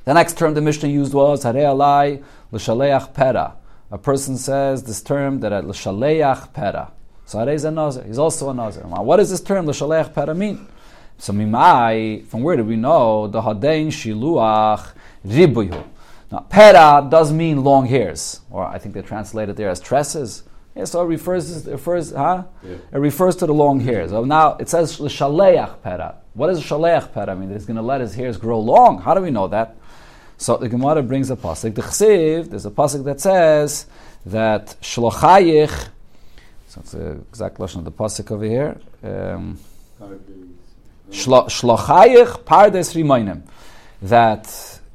The 0.06 0.15
next 0.15 0.35
term 0.35 0.56
the 0.56 0.61
Mishnah 0.61 0.89
used 0.89 1.13
was 1.13 1.44
"Harei 1.44 1.63
alai 1.63 2.23
l'shaleach 2.51 3.13
pera." 3.13 3.53
A 3.91 3.97
person 3.97 4.38
says 4.38 4.83
this 4.83 5.01
term 5.01 5.39
that 5.39 5.65
l'shaleach 5.65 6.53
pera. 6.53 6.91
So 7.25 7.47
is 7.47 7.63
a 7.63 7.71
nazir. 7.71 8.03
He's 8.03 8.18
also 8.19 8.50
a 8.50 8.53
nazir. 8.53 8.81
What 8.83 9.18
does 9.18 9.30
this 9.30 9.41
term 9.41 9.65
l'shaleach 9.68 10.13
pera 10.13 10.33
mean? 10.33 10.68
So 11.18 11.33
mimai, 11.33 12.25
from 12.27 12.44
where 12.44 12.56
do 12.56 12.63
we 12.63 12.75
know 12.75 13.27
the 13.27 13.41
hadein 13.41 13.88
shiluach 13.88 14.94
ribuyu? 15.25 15.83
Now, 16.31 16.39
pera 16.39 17.07
does 17.09 17.33
mean 17.33 17.63
long 17.63 17.88
hairs, 17.88 18.41
or 18.51 18.63
I 18.65 18.77
think 18.77 18.94
they 18.94 19.01
translate 19.01 19.50
it 19.50 19.56
there 19.56 19.69
as 19.69 19.80
tresses. 19.80 20.44
Yeah, 20.75 20.85
so 20.85 21.01
it 21.01 21.07
refers, 21.07 21.68
it 21.68 21.71
refers, 21.71 22.12
huh? 22.12 22.44
Yeah. 22.63 22.75
It 22.94 23.00
refers 23.00 23.35
to 23.38 23.47
the 23.47 23.53
long 23.53 23.80
hairs. 23.80 24.12
So 24.12 24.24
now 24.24 24.56
it 24.57 24.69
says 24.69 25.00
l'shaleach 25.00 25.81
pera. 25.81 26.15
What 26.35 26.47
does 26.47 26.63
shaleach 26.63 27.12
pera 27.12 27.35
mean? 27.35 27.50
That 27.50 27.56
he's 27.56 27.65
going 27.65 27.77
to 27.77 27.81
let 27.81 28.00
his 28.01 28.13
hairs 28.13 28.38
grow 28.38 28.59
long. 28.59 29.01
How 29.01 29.15
do 29.15 29.21
we 29.21 29.31
know 29.31 29.47
that? 29.47 29.75
So 30.39 30.56
the 30.56 30.69
Gemara 30.69 31.03
brings 31.03 31.30
a 31.30 31.36
pasuk. 31.36 31.75
The 31.75 31.81
Chsiv, 31.81 32.49
there's 32.49 32.66
a 32.66 32.71
pasuk 32.71 33.04
that 33.04 33.19
says 33.19 33.87
that 34.25 34.78
shlochayich. 34.81 35.90
So 36.69 36.80
it's 36.80 36.92
the 36.94 37.11
exact 37.30 37.57
lashon 37.57 37.80
of 37.80 37.83
the 37.83 37.92
pasuk 37.92 38.31
over 38.31 38.45
here. 38.45 38.80
Um, 39.04 39.59
shlochayich 41.11 42.45
pardes 42.45 42.95
rimainim. 42.95 43.42
That 44.02 44.47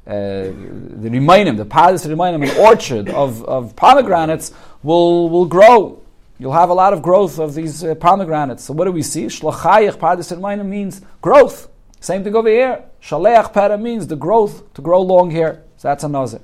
uh, 0.07 0.11
the 0.11 1.09
rimainim, 1.11 1.57
the 1.57 1.65
pardes 1.65 2.07
rimainim, 2.07 2.49
an 2.49 2.65
orchard 2.65 3.09
of, 3.09 3.45
of 3.45 3.75
pomegranates 3.75 4.51
will 4.81 5.29
will 5.29 5.45
grow. 5.45 6.01
You'll 6.39 6.53
have 6.53 6.71
a 6.71 6.73
lot 6.73 6.91
of 6.91 7.03
growth 7.03 7.37
of 7.37 7.53
these 7.53 7.83
uh, 7.83 7.93
pomegranates. 7.93 8.63
So 8.63 8.73
what 8.73 8.85
do 8.85 8.91
we 8.91 9.03
see? 9.03 9.27
Shlochayich 9.27 9.97
pardes 9.97 10.35
rimainim 10.35 10.65
means 10.65 11.01
growth. 11.21 11.69
Same 11.99 12.23
thing 12.23 12.35
over 12.35 12.49
here. 12.49 12.83
Shaleach 13.07 13.53
para 13.53 13.77
means 13.77 14.07
the 14.07 14.15
growth, 14.15 14.73
to 14.73 14.81
grow 14.81 14.99
long 14.99 15.29
hair. 15.29 15.61
So 15.77 15.89
that's 15.89 16.03
a 16.03 16.09
nazir. 16.09 16.39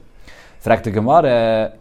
Fragt 0.63 0.83
the 0.83 0.91
Gemara, 0.91 1.73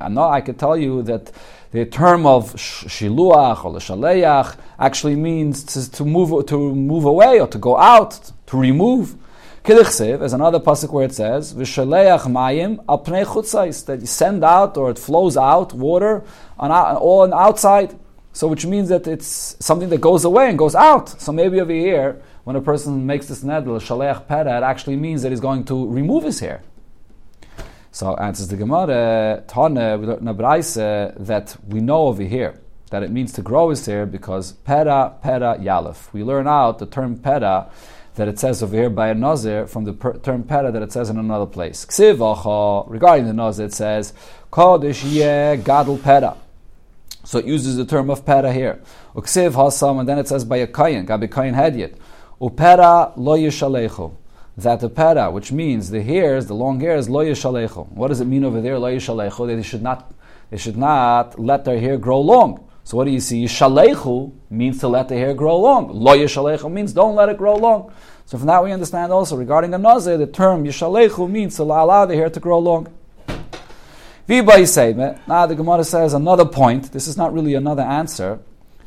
I 0.00 0.08
know 0.08 0.30
I 0.30 0.40
could 0.40 0.58
tell 0.58 0.74
you 0.74 1.02
that 1.02 1.30
the 1.70 1.84
term 1.84 2.24
of 2.24 2.54
shiluach 2.54 3.62
or 3.62 3.74
shaleach 3.74 4.56
actually 4.78 5.16
means 5.16 5.64
to, 5.64 5.90
to, 5.92 6.04
move 6.06 6.46
to 6.46 6.74
move 6.74 7.04
away 7.04 7.38
or 7.38 7.46
to 7.48 7.58
go 7.58 7.76
out, 7.76 8.32
to 8.46 8.56
remove. 8.56 9.16
Kilichsev 9.64 10.22
is 10.22 10.32
another 10.32 10.58
pasuk 10.58 10.90
where 10.90 11.04
it 11.04 11.12
says 11.12 11.52
v'shaleach 11.52 12.22
mayim 12.22 12.82
al 12.88 13.04
pnei 13.04 13.26
chutzais 13.26 13.84
that 13.84 14.00
you 14.00 14.06
send 14.06 14.42
out 14.42 14.78
or 14.78 14.90
it 14.92 14.98
flows 14.98 15.36
out 15.36 15.74
water 15.74 16.24
on, 16.58 16.70
all 16.70 17.20
on 17.20 17.34
outside. 17.34 17.94
So 18.32 18.48
which 18.48 18.64
means 18.64 18.88
that 18.88 19.06
it's 19.06 19.56
something 19.60 19.90
that 19.90 20.00
goes 20.00 20.24
away 20.24 20.48
and 20.48 20.58
goes 20.58 20.74
out. 20.74 21.20
So 21.20 21.32
maybe 21.32 21.60
over 21.60 21.70
here, 21.70 22.22
when 22.50 22.56
a 22.56 22.60
person 22.60 23.06
makes 23.06 23.28
this 23.28 23.44
neder, 23.44 23.78
shaleach 23.78 24.26
pera, 24.26 24.56
it 24.56 24.64
actually 24.64 24.96
means 24.96 25.22
that 25.22 25.30
he's 25.30 25.38
going 25.38 25.62
to 25.62 25.86
remove 25.86 26.24
his 26.24 26.40
hair. 26.40 26.62
So 27.92 28.16
answers 28.16 28.48
the 28.48 28.56
Gemara, 28.56 29.44
Tane, 29.46 29.74
that 29.76 31.56
we 31.68 31.80
know 31.80 32.08
over 32.08 32.24
here 32.24 32.60
that 32.90 33.04
it 33.04 33.12
means 33.12 33.32
to 33.34 33.42
grow 33.42 33.70
his 33.70 33.86
hair 33.86 34.04
because 34.04 34.50
pera, 34.50 35.14
pera, 35.22 35.58
yalef. 35.60 36.12
We 36.12 36.24
learn 36.24 36.48
out 36.48 36.80
the 36.80 36.86
term 36.86 37.18
pera 37.18 37.70
that 38.16 38.26
it 38.26 38.40
says 38.40 38.64
over 38.64 38.74
here 38.74 38.90
by 38.90 39.10
a 39.10 39.14
nazir 39.14 39.68
from 39.68 39.84
the 39.84 39.92
per- 39.92 40.18
term 40.18 40.42
pera 40.42 40.72
that 40.72 40.82
it 40.82 40.90
says 40.90 41.08
in 41.08 41.18
another 41.18 41.46
place. 41.46 41.86
Regarding 42.00 43.26
the 43.26 43.32
nazir, 43.32 43.66
it 43.66 43.74
says, 43.74 44.12
Kodesh 44.50 45.08
ye 45.08 45.62
gadol 45.62 45.98
pera. 45.98 46.36
So 47.22 47.38
it 47.38 47.44
uses 47.44 47.76
the 47.76 47.84
term 47.84 48.10
of 48.10 48.26
pera 48.26 48.52
here. 48.52 48.80
Uksiv 49.14 49.52
hasam, 49.52 50.00
and 50.00 50.08
then 50.08 50.18
it 50.18 50.26
says 50.26 50.44
by 50.44 50.56
a 50.56 50.66
kayin, 50.66 51.06
gabi 51.06 51.28
kayin 51.28 51.54
hedyet. 51.54 51.94
Upera 52.40 53.12
lo 53.16 53.36
yishalechu. 53.36 54.12
That 54.56 54.80
the 54.80 54.88
pera, 54.88 55.30
which 55.30 55.52
means 55.52 55.90
the 55.90 56.02
hairs, 56.02 56.46
the 56.46 56.54
long 56.54 56.80
hairs, 56.80 57.08
lo 57.08 57.24
yishalechu. 57.24 57.88
What 57.92 58.08
does 58.08 58.20
it 58.20 58.26
mean 58.26 58.44
over 58.44 58.60
there, 58.60 58.78
lo 58.78 58.88
yishalechu? 58.88 59.46
That 59.46 59.56
they 59.56 59.62
should 59.62 59.82
not, 59.82 60.12
they 60.50 60.56
should 60.56 60.76
not 60.76 61.38
let 61.38 61.64
their 61.64 61.78
hair 61.78 61.98
grow 61.98 62.20
long. 62.20 62.66
So 62.84 62.96
what 62.96 63.04
do 63.04 63.10
you 63.10 63.20
see? 63.20 63.44
Yishalechu 63.44 64.32
means 64.48 64.78
to 64.80 64.88
let 64.88 65.08
the 65.08 65.16
hair 65.16 65.34
grow 65.34 65.58
long. 65.58 65.90
Lo 65.90 66.16
yishalechu 66.16 66.72
means 66.72 66.92
don't 66.92 67.14
let 67.14 67.28
it 67.28 67.36
grow 67.36 67.56
long. 67.56 67.92
So 68.24 68.38
from 68.38 68.46
that 68.46 68.64
we 68.64 68.72
understand 68.72 69.12
also 69.12 69.36
regarding 69.36 69.74
a 69.74 69.78
nazir, 69.78 70.16
the 70.16 70.26
term 70.26 70.64
yishalechu 70.64 71.28
means 71.30 71.56
to 71.56 71.64
allow 71.64 72.06
the 72.06 72.14
hair 72.14 72.30
to 72.30 72.40
grow 72.40 72.58
long. 72.58 72.88
Now 74.28 75.46
the 75.46 75.54
Gemara 75.56 75.84
says 75.84 76.14
another 76.14 76.44
point. 76.44 76.92
This 76.92 77.06
is 77.06 77.16
not 77.16 77.32
really 77.32 77.54
another 77.54 77.82
answer, 77.82 78.38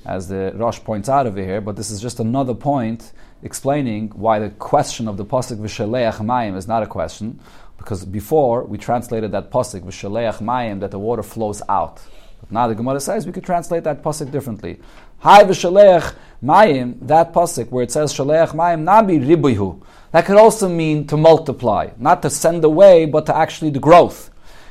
as 0.06 0.28
the 0.30 0.54
Rosh 0.56 0.80
points 0.80 1.10
out 1.10 1.28
over 1.28 1.42
here, 1.42 1.62
but 1.62 1.76
this 1.76 1.92
is 1.92 2.02
just 2.02 2.20
another 2.20 2.54
point 2.54 3.12
explaining 3.44 4.10
why 4.16 4.40
the 4.40 4.50
question 4.50 5.08
of 5.08 5.18
the 5.18 5.26
pasuk 5.26 5.58
v'shaleach 5.58 6.18
mayim 6.20 6.56
is 6.56 6.68
not 6.68 6.82
a 6.82 6.88
question, 6.88 7.40
because 7.78 8.06
before 8.06 8.64
we 8.64 8.78
translated 8.78 9.32
that 9.34 9.52
pasuk 9.52 9.82
v'shaleach 9.82 10.38
mayim 10.38 10.80
that 10.80 10.92
the 10.92 11.00
water 11.00 11.24
flows 11.24 11.62
out. 11.70 12.02
But 12.40 12.52
now 12.52 12.68
the 12.68 12.76
Gemara 12.76 13.00
says 13.00 13.26
we 13.26 13.32
could 13.32 13.44
translate 13.44 13.84
that 13.84 14.02
pasuk 14.02 14.32
differently. 14.32 14.80
Hai 15.20 15.44
v'shaleach 15.44 16.16
mayim 16.44 16.98
that 17.08 17.34
pasuk 17.34 17.70
where 17.70 17.84
it 17.84 17.92
says 17.92 18.14
shaleach 18.14 18.50
mayim 18.50 18.84
nabi 18.84 19.24
ribuhu. 19.24 19.82
That 20.12 20.26
could 20.26 20.38
also 20.38 20.70
mean 20.70 21.08
to 21.08 21.18
multiply, 21.18 21.90
not 21.98 22.22
to 22.22 22.30
send 22.30 22.64
away, 22.64 23.06
but 23.06 23.26
to 23.26 23.36
actually 23.36 23.72
the 23.72 23.80
growth. 23.80 24.30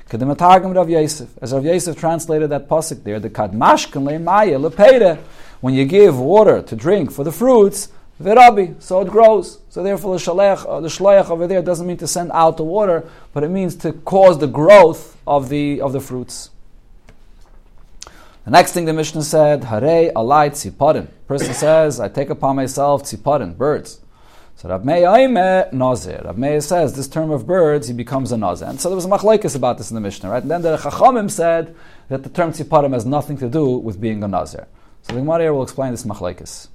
Kedematagim 0.08 0.74
Rav 0.74 0.88
Yosef. 0.90 1.30
As 1.40 1.52
Rav 1.52 1.64
Yosef 1.64 1.98
translated 1.98 2.50
that 2.50 2.68
pasuk 2.68 3.02
there, 3.02 3.18
the 3.18 3.30
kadmashkan 3.30 4.04
le'maya 4.06 4.60
lepeide. 4.60 5.18
When 5.60 5.74
you 5.74 5.84
give 5.84 6.18
water 6.18 6.60
to 6.60 6.76
drink 6.76 7.10
for 7.10 7.24
the 7.24 7.32
fruits, 7.32 7.88
v'rabi, 8.22 8.80
so 8.82 9.00
it 9.00 9.08
grows. 9.08 9.60
So 9.68 9.82
therefore, 9.82 10.18
the 10.18 10.24
shaleach, 10.24 10.66
uh, 10.68 10.80
the 10.80 10.88
shleach 10.88 11.30
over 11.30 11.46
there 11.46 11.62
doesn't 11.62 11.86
mean 11.86 11.98
to 11.98 12.06
send 12.06 12.30
out 12.32 12.56
the 12.56 12.64
water, 12.64 13.08
but 13.32 13.44
it 13.44 13.48
means 13.48 13.76
to 13.76 13.92
cause 13.92 14.38
the 14.38 14.46
growth 14.46 15.16
of 15.26 15.48
the 15.48 15.80
of 15.80 15.92
the 15.92 16.00
fruits. 16.00 16.50
The 18.44 18.50
next 18.50 18.72
thing 18.72 18.86
the 18.86 18.92
Mishnah 18.92 19.22
said, 19.22 19.64
Hare 19.64 20.10
alai 20.16 20.50
tziparin. 20.50 21.08
Person 21.28 21.54
says, 21.54 22.00
I 22.00 22.08
take 22.08 22.28
upon 22.28 22.56
myself 22.56 23.04
tziparin, 23.04 23.56
birds. 23.56 24.00
So 24.56 24.68
Rav 24.68 24.84
Meir 24.84 25.68
Nazir. 25.72 26.22
Rav 26.24 26.36
Meir 26.36 26.60
says 26.60 26.94
this 26.96 27.06
term 27.06 27.30
of 27.30 27.46
birds, 27.46 27.86
he 27.86 27.94
becomes 27.94 28.32
a 28.32 28.36
Nazir. 28.36 28.66
And 28.68 28.80
so 28.80 28.88
there 28.88 28.96
was 28.96 29.04
a 29.04 29.08
machlekes 29.08 29.54
about 29.54 29.78
this 29.78 29.90
in 29.90 29.94
the 29.94 30.00
Mishnah, 30.00 30.28
right? 30.28 30.42
And 30.42 30.50
then 30.50 30.62
the 30.62 30.76
Chachamim 30.76 31.30
said 31.30 31.74
that 32.08 32.24
the 32.24 32.28
term 32.28 32.52
tziparim 32.52 32.92
has 32.94 33.06
nothing 33.06 33.38
to 33.38 33.48
do 33.48 33.76
with 33.76 34.00
being 34.00 34.24
a 34.24 34.28
Nazir. 34.28 34.66
So 35.02 35.14
the 35.14 35.20
Gemara 35.20 35.54
will 35.54 35.62
explain 35.62 35.92
this 35.92 36.02
machlekes. 36.02 36.68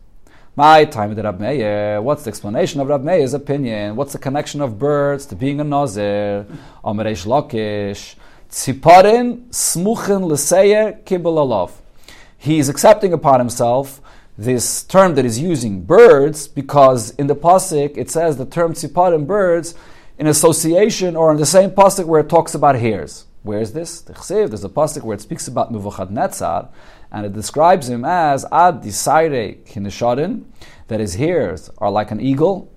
My 0.57 0.85
time 0.85 1.09
with 1.09 1.19
Rab 1.19 1.39
Meir. 1.39 2.01
What's 2.01 2.23
the 2.23 2.29
explanation 2.29 2.81
of 2.81 2.87
Rab 2.87 3.03
Meir's 3.03 3.35
opinion? 3.35 3.95
What's 3.95 4.13
the 4.13 4.17
connection 4.17 4.59
of 4.59 4.79
birds 4.79 5.27
to 5.27 5.35
being 5.35 5.59
a 5.59 5.63
Nazir? 5.63 6.47
Amaresh 6.83 7.27
Lakish. 7.27 8.15
Tziparin 8.49 9.49
smuchin 9.49 10.23
l'seyer 10.27 11.03
kibbel 11.03 11.71
He's 12.39 12.69
accepting 12.69 13.13
upon 13.13 13.39
himself 13.39 14.01
this 14.35 14.81
term 14.81 15.13
that 15.13 15.25
is 15.25 15.37
using 15.37 15.83
birds 15.83 16.47
because 16.47 17.11
in 17.19 17.27
the 17.27 17.35
pasuk 17.35 17.95
it 17.95 18.09
says 18.09 18.37
the 18.37 18.45
term 18.47 18.73
tziparim 18.73 19.27
birds 19.27 19.75
in 20.17 20.25
association 20.25 21.15
or 21.15 21.29
in 21.29 21.37
the 21.37 21.45
same 21.45 21.69
pasuk 21.69 22.05
where 22.05 22.21
it 22.21 22.29
talks 22.29 22.55
about 22.55 22.73
hairs. 22.73 23.26
Where 23.47 23.61
is 23.61 23.71
this? 23.71 24.01
The 24.01 24.11
Chsev, 24.11 24.49
there's 24.49 24.65
a 24.65 24.69
pasuk 24.69 25.03
where 25.03 25.15
it 25.15 25.21
speaks 25.21 25.47
about 25.47 25.71
Nebuchadnezzar 25.71 26.67
and 27.13 27.25
it 27.25 27.31
describes 27.31 27.87
him 27.87 28.03
as 28.03 28.45
ad 28.51 28.81
disaire 28.81 29.55
kinesharin, 29.65 30.43
that 30.89 30.99
his 30.99 31.15
hairs 31.15 31.69
are 31.77 31.89
like 31.89 32.11
an 32.11 32.19
eagle. 32.19 32.69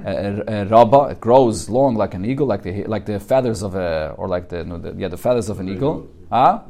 rabba, 0.00 1.10
it 1.12 1.20
grows 1.20 1.68
long 1.68 1.94
like 1.94 2.14
an 2.14 2.24
eagle, 2.24 2.48
like 2.48 2.64
the 2.64 2.82
like 2.86 3.06
the 3.06 3.20
feathers 3.20 3.62
of 3.62 3.76
a 3.76 4.14
or 4.16 4.26
like 4.26 4.48
the, 4.48 4.64
no, 4.64 4.78
the 4.78 4.94
yeah 4.98 5.06
the 5.06 5.16
feathers 5.16 5.48
of 5.48 5.60
an 5.60 5.68
eagle. 5.68 6.08
Ah, 6.32 6.64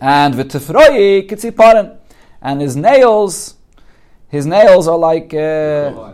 and 0.00 0.32
v'tefroi 0.34 1.28
kitziparin 1.28 1.98
and 2.42 2.60
his 2.60 2.76
nails, 2.76 3.56
his 4.28 4.46
nails 4.46 4.86
are 4.86 4.98
like 4.98 5.34
uh, 5.34 6.12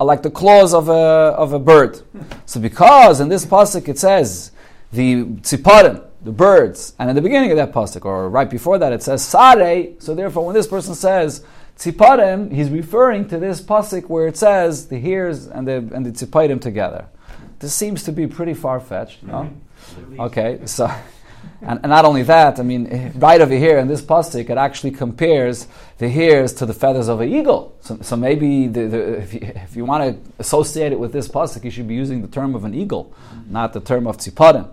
are 0.00 0.06
like 0.06 0.22
the 0.22 0.30
claws 0.30 0.72
of 0.72 0.88
a 0.88 1.02
of 1.44 1.52
a 1.52 1.58
bird. 1.58 2.00
so 2.46 2.58
because 2.58 3.20
in 3.20 3.28
this 3.28 3.44
pasuk 3.44 3.86
it 3.86 3.98
says 3.98 4.52
the 4.94 5.24
tziparim, 5.24 6.04
the 6.22 6.32
birds, 6.32 6.94
and 6.98 7.10
at 7.10 7.14
the 7.14 7.22
beginning 7.22 7.50
of 7.50 7.56
that 7.56 7.72
pasuk 7.72 8.04
or 8.04 8.28
right 8.28 8.48
before 8.48 8.78
that 8.78 8.92
it 8.92 9.02
says 9.02 9.24
sare. 9.24 9.88
So 9.98 10.14
therefore, 10.14 10.46
when 10.46 10.54
this 10.54 10.66
person 10.66 10.94
says 10.94 11.44
tziparim, 11.76 12.52
he's 12.52 12.70
referring 12.70 13.28
to 13.28 13.38
this 13.38 13.60
pasuk 13.60 14.08
where 14.08 14.26
it 14.26 14.36
says 14.36 14.88
the 14.88 14.98
hairs 14.98 15.46
and 15.46 15.66
the 15.66 15.76
and 15.94 16.06
the 16.06 16.10
tziparim 16.10 16.60
together. 16.60 17.06
This 17.58 17.74
seems 17.74 18.02
to 18.04 18.12
be 18.12 18.26
pretty 18.26 18.54
far 18.54 18.80
fetched, 18.80 19.22
no? 19.22 19.50
Mm-hmm. 19.96 20.20
Okay, 20.20 20.60
so. 20.64 20.90
And, 21.66 21.80
and, 21.82 21.90
not 21.90 22.04
only 22.04 22.22
that, 22.24 22.58
I 22.58 22.62
mean, 22.62 23.12
right 23.16 23.40
over 23.40 23.54
here 23.54 23.78
in 23.78 23.88
this 23.88 24.02
pasuk, 24.02 24.50
it 24.50 24.58
actually 24.58 24.90
compares 24.90 25.66
the 25.98 26.08
hairs 26.08 26.52
to 26.54 26.66
the 26.66 26.74
feathers 26.74 27.08
of 27.08 27.20
an 27.20 27.32
eagle. 27.32 27.74
So, 27.80 27.98
so 28.02 28.16
maybe 28.16 28.66
the, 28.66 28.86
the, 28.86 29.18
if, 29.18 29.34
you, 29.34 29.40
if, 29.42 29.76
you, 29.76 29.84
want 29.84 30.04
to 30.04 30.30
associate 30.38 30.92
it 30.92 30.98
with 30.98 31.12
this 31.12 31.28
pasuk, 31.28 31.64
you 31.64 31.70
should 31.70 31.88
be 31.88 31.94
using 31.94 32.22
the 32.22 32.28
term 32.28 32.54
of 32.54 32.64
an 32.64 32.74
eagle, 32.74 33.14
not 33.48 33.72
the 33.72 33.80
term 33.80 34.06
of 34.06 34.18
tziparim. 34.18 34.68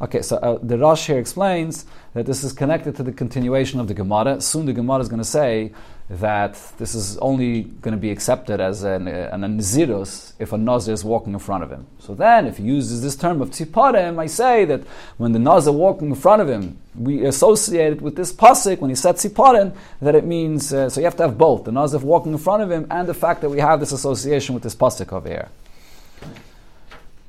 Okay, 0.00 0.22
so 0.22 0.36
uh, 0.36 0.58
the 0.62 0.78
Rosh 0.78 1.08
here 1.08 1.18
explains 1.18 1.84
that 2.14 2.24
this 2.24 2.42
is 2.42 2.54
connected 2.54 2.96
to 2.96 3.02
the 3.02 3.12
continuation 3.12 3.78
of 3.80 3.86
the 3.86 3.92
Gemara. 3.92 4.40
Soon 4.40 4.64
the 4.64 4.72
Gemara 4.72 5.00
is 5.00 5.08
going 5.08 5.20
to 5.20 5.28
say 5.28 5.72
that 6.10 6.54
this 6.78 6.96
is 6.96 7.16
only 7.18 7.62
going 7.62 7.92
to 7.92 8.00
be 8.00 8.10
accepted 8.10 8.60
as 8.60 8.82
an, 8.82 9.06
an, 9.06 9.44
an 9.44 9.60
if 9.60 10.52
a 10.52 10.58
nazir 10.58 10.92
is 10.92 11.04
walking 11.04 11.34
in 11.34 11.38
front 11.38 11.62
of 11.62 11.70
him. 11.70 11.86
So 12.00 12.16
then, 12.16 12.48
if 12.48 12.56
he 12.56 12.64
uses 12.64 13.00
this 13.00 13.14
term 13.14 13.40
of 13.40 13.50
tziparim, 13.50 14.18
I 14.18 14.26
say 14.26 14.64
that 14.64 14.82
when 15.18 15.30
the 15.30 15.38
nazir 15.38 15.72
walking 15.72 16.08
in 16.08 16.16
front 16.16 16.42
of 16.42 16.48
him, 16.48 16.78
we 16.96 17.24
associate 17.24 17.92
it 17.92 18.02
with 18.02 18.16
this 18.16 18.32
pasuk 18.32 18.80
when 18.80 18.90
he 18.90 18.96
said 18.96 19.16
tziparim, 19.16 19.72
that 20.02 20.16
it 20.16 20.24
means 20.24 20.72
uh, 20.72 20.90
so 20.90 21.00
you 21.00 21.04
have 21.04 21.16
to 21.16 21.22
have 21.22 21.38
both 21.38 21.62
the 21.62 21.70
nazir 21.70 22.00
walking 22.00 22.32
in 22.32 22.38
front 22.38 22.64
of 22.64 22.72
him 22.72 22.88
and 22.90 23.08
the 23.08 23.14
fact 23.14 23.40
that 23.42 23.48
we 23.48 23.60
have 23.60 23.78
this 23.78 23.92
association 23.92 24.52
with 24.52 24.64
this 24.64 24.74
pasuk 24.74 25.12
over 25.12 25.28
here. 25.28 25.48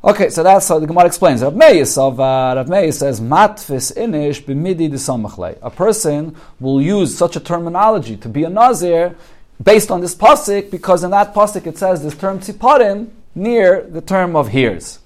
Okay, 0.04 0.32
so 0.32 0.42
that's 0.42 0.68
how 0.68 0.80
the 0.80 0.88
Gemara 0.88 1.06
explains. 1.06 1.44
Rav 1.44 1.56
Meir, 1.56 1.84
of, 1.84 2.20
uh, 2.20 2.54
Rav 2.56 2.68
Meir 2.68 2.92
says, 2.92 3.22
Matfis 3.22 3.96
inish 3.96 4.42
b'midi 4.44 5.58
A 5.62 5.70
person 5.70 6.36
will 6.60 6.82
use 6.82 7.16
such 7.16 7.36
a 7.36 7.40
terminology 7.40 8.18
to 8.18 8.28
be 8.28 8.44
a 8.44 8.50
Nazir 8.50 9.16
based 9.62 9.92
on 9.92 10.02
this 10.02 10.16
pasuk 10.16 10.72
because 10.72 11.04
in 11.04 11.12
that 11.12 11.36
pasuk 11.36 11.68
it 11.68 11.78
says 11.78 12.02
this 12.02 12.18
term 12.18 12.40
tziparim 12.40 13.12
near 13.36 13.84
the 13.84 14.02
term 14.02 14.36
of 14.36 14.48
hears. 14.48 14.98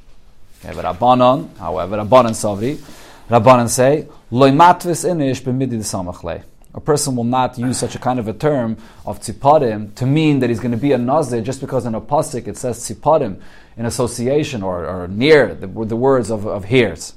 Okay, 0.64 0.74
but 0.74 0.86
Rabbanon, 0.86 1.58
however, 1.58 1.98
Rabbanon 1.98 2.32
Savri, 2.32 2.78
Rabbanon 3.30 3.68
say, 3.68 4.08
Loy 4.32 4.52
matvis 4.52 5.04
inish 5.04 5.42
b'midi 5.42 5.72
de 5.72 5.84
a 6.76 6.82
person 6.82 7.16
will 7.16 7.24
not 7.24 7.58
use 7.58 7.78
such 7.78 7.96
a 7.96 8.00
kind 8.00 8.20
of 8.20 8.28
a 8.28 8.34
term 8.34 8.78
of 9.06 9.22
tziparim 9.22 9.96
to 9.96 10.06
mean 10.06 10.40
that 10.40 10.50
he's 10.50 10.60
going 10.60 10.72
to 10.74 10.78
be 10.78 10.92
a 10.92 10.98
nazir 10.98 11.42
just 11.42 11.62
because 11.62 11.86
in 11.86 11.96
a 11.96 12.02
pasuk 12.02 12.48
it 12.48 12.58
says 12.58 12.78
tziparim 12.80 13.40
in 13.78 13.86
association 13.86 14.62
or, 14.62 14.86
or 14.86 15.08
near 15.08 15.56
the, 15.56 15.68
the 15.68 15.96
words 15.96 16.30
of, 16.30 16.46
of 16.46 16.66
hairs. 16.66 17.14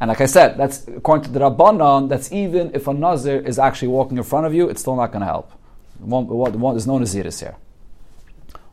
And 0.00 0.08
like 0.08 0.22
I 0.22 0.26
said, 0.26 0.56
that's 0.56 0.88
according 0.88 1.26
to 1.26 1.30
the 1.30 1.40
Rabbanon, 1.40 2.08
that's 2.08 2.32
even 2.32 2.74
if 2.74 2.88
a 2.88 2.94
nazir 2.94 3.38
is 3.38 3.58
actually 3.58 3.88
walking 3.88 4.16
in 4.16 4.24
front 4.24 4.46
of 4.46 4.54
you, 4.54 4.68
it's 4.68 4.80
still 4.80 4.96
not 4.96 5.12
going 5.12 5.20
to 5.20 5.26
help. 5.26 5.52
there's 6.00 6.86
no 6.86 6.98
naziris 6.98 7.40
here. 7.40 7.56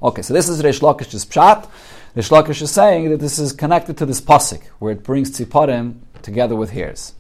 Okay, 0.02 0.22
so 0.22 0.34
this 0.34 0.48
is 0.48 0.64
Reish 0.64 0.80
Lakish's 0.80 1.26
pshat. 1.26 1.70
Reish 2.16 2.32
Lakish 2.32 2.62
is 2.62 2.72
saying 2.72 3.10
that 3.10 3.20
this 3.20 3.38
is 3.38 3.52
connected 3.52 3.98
to 3.98 4.06
this 4.06 4.22
pasuk, 4.22 4.64
where 4.80 4.94
it 4.94 5.04
brings 5.04 5.30
tziparim 5.38 6.00
together 6.22 6.56
with 6.56 6.72
hairs. 6.72 7.14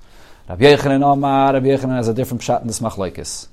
Rabbi 0.50 0.66
Yochanan 0.66 1.04
Omar, 1.04 1.54
Rabbi 1.54 1.68
Yochanan 1.68 1.98
has 1.98 2.08
a 2.08 2.14
different 2.16 2.42
pshat 2.42 2.62
in 2.62 2.68
this 2.68 2.80
machlekes. 2.80 3.50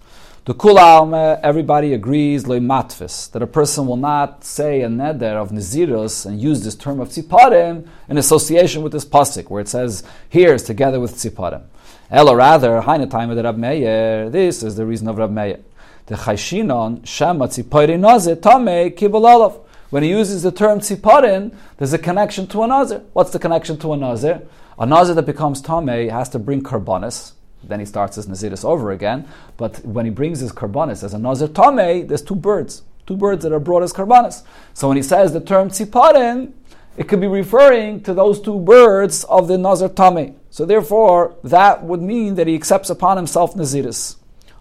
The 0.46 0.54
kul 0.54 0.78
alma, 0.78 1.38
everybody 1.42 1.92
agrees 1.92 2.46
loy 2.46 2.58
matfis 2.58 3.30
that 3.32 3.42
a 3.42 3.46
person 3.46 3.86
will 3.86 3.98
not 3.98 4.44
say 4.44 4.80
a 4.80 4.88
neder 4.88 5.34
of 5.34 5.50
nazirus 5.50 6.24
and 6.24 6.40
use 6.40 6.64
this 6.64 6.74
term 6.74 6.98
of 7.00 7.10
tziparim 7.10 7.86
in 8.08 8.16
association 8.16 8.82
with 8.82 8.92
this 8.92 9.04
pasuk 9.04 9.50
where 9.50 9.60
it 9.60 9.68
says 9.68 10.04
here's 10.30 10.62
together 10.62 10.98
with 10.98 11.16
tziparim. 11.16 11.64
Ella 12.10 12.34
rather, 12.34 12.80
haina 12.80 13.10
time 13.10 13.28
of 13.28 13.36
the 13.36 13.42
Rab 13.42 13.58
Meir. 13.58 14.30
This 14.30 14.62
is 14.62 14.76
the 14.76 14.86
reason 14.86 15.06
of 15.06 15.18
Rab 15.18 15.30
Meir. 15.30 15.60
The 16.06 16.14
chayshinon 16.14 17.06
shema 17.06 17.48
tzipari 17.48 18.00
nazir 18.00 18.36
tame 18.36 18.90
kibalalav. 18.92 19.60
When 19.90 20.02
he 20.02 20.08
uses 20.08 20.44
the 20.44 20.50
term 20.50 20.80
tziparin, 20.80 21.54
there's 21.76 21.92
a 21.92 21.98
connection 21.98 22.46
to 22.46 22.62
a 22.62 22.66
nazir. 22.66 23.02
What's 23.12 23.32
the 23.32 23.38
connection 23.38 23.76
to 23.80 23.92
a 23.92 23.98
nazir? 23.98 24.40
A 24.78 24.84
nazir 24.84 25.14
that 25.14 25.24
becomes 25.24 25.62
tamei 25.62 26.10
has 26.10 26.28
to 26.30 26.38
bring 26.38 26.62
karbanis. 26.62 27.32
Then 27.64 27.80
he 27.80 27.86
starts 27.86 28.16
his 28.16 28.26
naziris 28.26 28.64
over 28.64 28.90
again. 28.90 29.26
But 29.56 29.84
when 29.84 30.04
he 30.04 30.10
brings 30.10 30.40
his 30.40 30.52
karbanis 30.52 31.02
as 31.02 31.14
a 31.14 31.18
nazir 31.18 31.48
tamei, 31.48 32.06
there's 32.06 32.22
two 32.22 32.36
birds, 32.36 32.82
two 33.06 33.16
birds 33.16 33.42
that 33.44 33.52
are 33.52 33.60
brought 33.60 33.82
as 33.82 33.92
karbanis. 33.92 34.42
So 34.74 34.88
when 34.88 34.96
he 34.96 35.02
says 35.02 35.32
the 35.32 35.40
term 35.40 35.70
tziparin, 35.70 36.52
it 36.96 37.08
could 37.08 37.20
be 37.20 37.26
referring 37.26 38.02
to 38.02 38.14
those 38.14 38.40
two 38.40 38.58
birds 38.58 39.24
of 39.24 39.48
the 39.48 39.56
nazir 39.56 39.88
tamei. 39.88 40.34
So 40.50 40.66
therefore, 40.66 41.34
that 41.44 41.82
would 41.82 42.02
mean 42.02 42.34
that 42.34 42.46
he 42.46 42.54
accepts 42.54 42.90
upon 42.90 43.16
himself 43.16 43.54
naziris. 43.54 44.16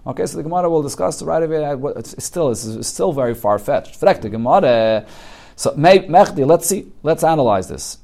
Okay, 0.08 0.26
so 0.28 0.38
the 0.38 0.44
Gemara 0.44 0.70
will 0.70 0.84
discuss 0.84 1.22
right 1.24 1.42
away. 1.42 1.66
Uh, 1.66 1.88
it's 1.88 2.24
still 2.24 2.52
it's 2.52 2.88
still 2.88 3.12
very 3.12 3.34
far 3.34 3.58
fetched. 3.58 4.00
So 5.58 5.74
let's 5.74 6.68
see, 6.68 6.92
let's 7.02 7.24
analyze 7.24 7.68
this. 7.70 7.98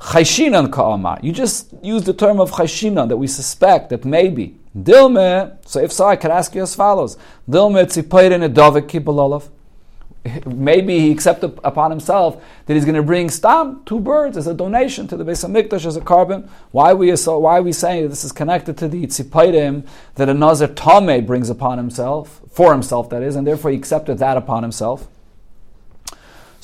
Chayshinan 0.00 0.70
ka'amar. 0.70 1.18
You 1.22 1.32
just 1.32 1.72
use 1.82 2.04
the 2.04 2.12
term 2.12 2.40
of 2.40 2.50
chayshinan 2.52 3.08
that 3.08 3.16
we 3.16 3.26
suspect 3.26 3.90
that 3.90 4.04
maybe 4.04 4.56
dilme. 4.76 5.56
So 5.66 5.80
if 5.80 5.92
so, 5.92 6.06
I 6.06 6.16
could 6.16 6.30
ask 6.30 6.54
you 6.54 6.62
as 6.62 6.74
follows: 6.74 7.16
Dilme 7.48 7.84
tzipayrin 7.84 8.48
edavik 8.48 8.88
kibalolav 8.88 9.48
maybe 10.46 10.98
he 11.00 11.10
accepted 11.10 11.58
upon 11.64 11.90
himself 11.90 12.42
that 12.66 12.74
he's 12.74 12.84
going 12.84 12.96
to 12.96 13.02
bring 13.02 13.30
stam 13.30 13.82
two 13.84 14.00
birds 14.00 14.36
as 14.36 14.46
a 14.46 14.54
donation 14.54 15.06
to 15.08 15.16
the 15.16 15.24
Beis 15.24 15.44
Hamikdash 15.44 15.86
as 15.86 15.96
a 15.96 16.00
korban. 16.00 16.48
Why 16.70 16.92
are 16.92 16.96
we 16.96 17.14
so? 17.16 17.38
Why 17.38 17.58
are 17.58 17.62
we 17.62 17.72
saying 17.72 18.02
that 18.02 18.08
this 18.08 18.24
is 18.24 18.32
connected 18.32 18.76
to 18.78 18.88
the 18.88 19.06
tziparim 19.06 19.86
that 20.16 20.28
a 20.28 20.34
nazir 20.34 20.68
tame 20.68 21.24
brings 21.24 21.50
upon 21.50 21.78
himself 21.78 22.40
for 22.50 22.72
himself? 22.72 23.10
That 23.10 23.22
is, 23.22 23.36
and 23.36 23.46
therefore 23.46 23.70
he 23.70 23.76
accepted 23.76 24.18
that 24.18 24.36
upon 24.36 24.62
himself. 24.62 25.08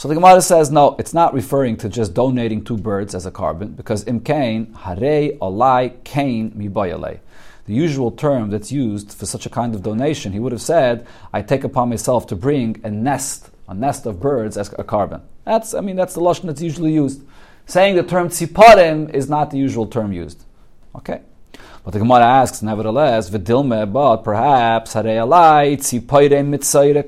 So 0.03 0.09
the 0.09 0.17
Gemara 0.17 0.43
says 0.43 0.73
no, 0.73 0.97
it's 0.99 1.15
not 1.15 1.33
referring 1.33 1.77
to 1.77 1.89
just 1.89 2.13
donating 2.13 2.65
two 2.65 2.77
birds 2.77 3.15
as 3.15 3.25
a 3.25 3.31
korban 3.31 3.77
because 3.77 4.05
imkain 4.05 4.75
hare 4.75 5.31
olai, 5.39 6.03
kain 6.03 6.51
mibayale 6.51 7.21
the 7.67 7.75
usual 7.75 8.11
term 8.11 8.51
that's 8.51 8.73
used 8.73 9.13
for 9.13 9.27
such 9.27 9.47
a 9.47 9.49
kind 9.49 9.77
of 9.77 9.85
donation, 9.85 10.33
he 10.33 10.41
would 10.41 10.51
have 10.51 10.61
said, 10.61 11.07
I 11.33 11.43
take 11.43 11.63
upon 11.63 11.89
myself 11.89 12.27
to 12.27 12.35
bring 12.35 12.81
a 12.83 12.91
nest 12.91 13.51
a 13.69 13.75
nest 13.75 14.05
of 14.05 14.19
birds 14.19 14.57
as 14.57 14.73
a 14.73 14.83
korban. 14.83 15.21
That's, 15.45 15.73
I 15.73 15.81
mean, 15.81 15.95
that's 15.95 16.15
the 16.15 16.21
lashon 16.21 16.47
that's 16.47 16.61
usually 16.61 16.93
used. 16.93 17.23
Saying 17.67 17.95
the 17.95 18.03
term 18.03 18.29
tziparim 18.29 19.09
is 19.15 19.31
not 19.31 19.53
the 19.53 19.59
usual 19.59 19.87
term 19.87 20.13
used. 20.13 20.43
Okay. 20.97 21.21
But 21.85 21.95
the 21.95 21.99
Gemara 21.99 22.25
asks, 22.25 22.63
nevertheless, 22.63 23.29
v'dilme, 23.29 23.93
but 23.93 24.19
perhaps 24.19 24.93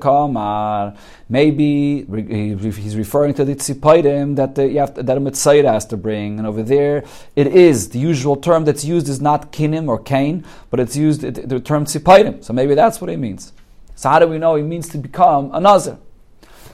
kamar. 0.01 0.93
Maybe 1.29 2.03
he's 2.03 2.97
referring 2.97 3.33
to 3.35 3.45
the 3.45 3.55
tziparim 3.55 4.35
that 4.35 4.55
the, 4.55 4.67
you 4.67 4.79
have 4.79 4.95
that 4.95 5.17
a 5.17 5.71
has 5.71 5.85
to 5.85 5.97
bring, 5.97 6.39
and 6.39 6.45
over 6.45 6.61
there 6.61 7.05
it 7.37 7.47
is 7.47 7.89
the 7.89 7.99
usual 7.99 8.35
term 8.35 8.65
that's 8.65 8.83
used 8.83 9.07
is 9.07 9.21
not 9.21 9.53
kinim 9.53 9.87
or 9.87 9.97
kain, 9.97 10.43
but 10.69 10.81
it's 10.81 10.97
used 10.97 11.21
the 11.21 11.59
term 11.61 11.85
tziparim. 11.85 12.43
So 12.43 12.51
maybe 12.51 12.75
that's 12.75 12.99
what 12.99 13.09
he 13.09 13.15
means. 13.15 13.53
So 13.95 14.09
how 14.09 14.19
do 14.19 14.27
we 14.27 14.37
know 14.37 14.55
he 14.55 14.63
means 14.63 14.89
to 14.89 14.97
become 14.97 15.51
a 15.53 15.61
nazir? 15.61 15.97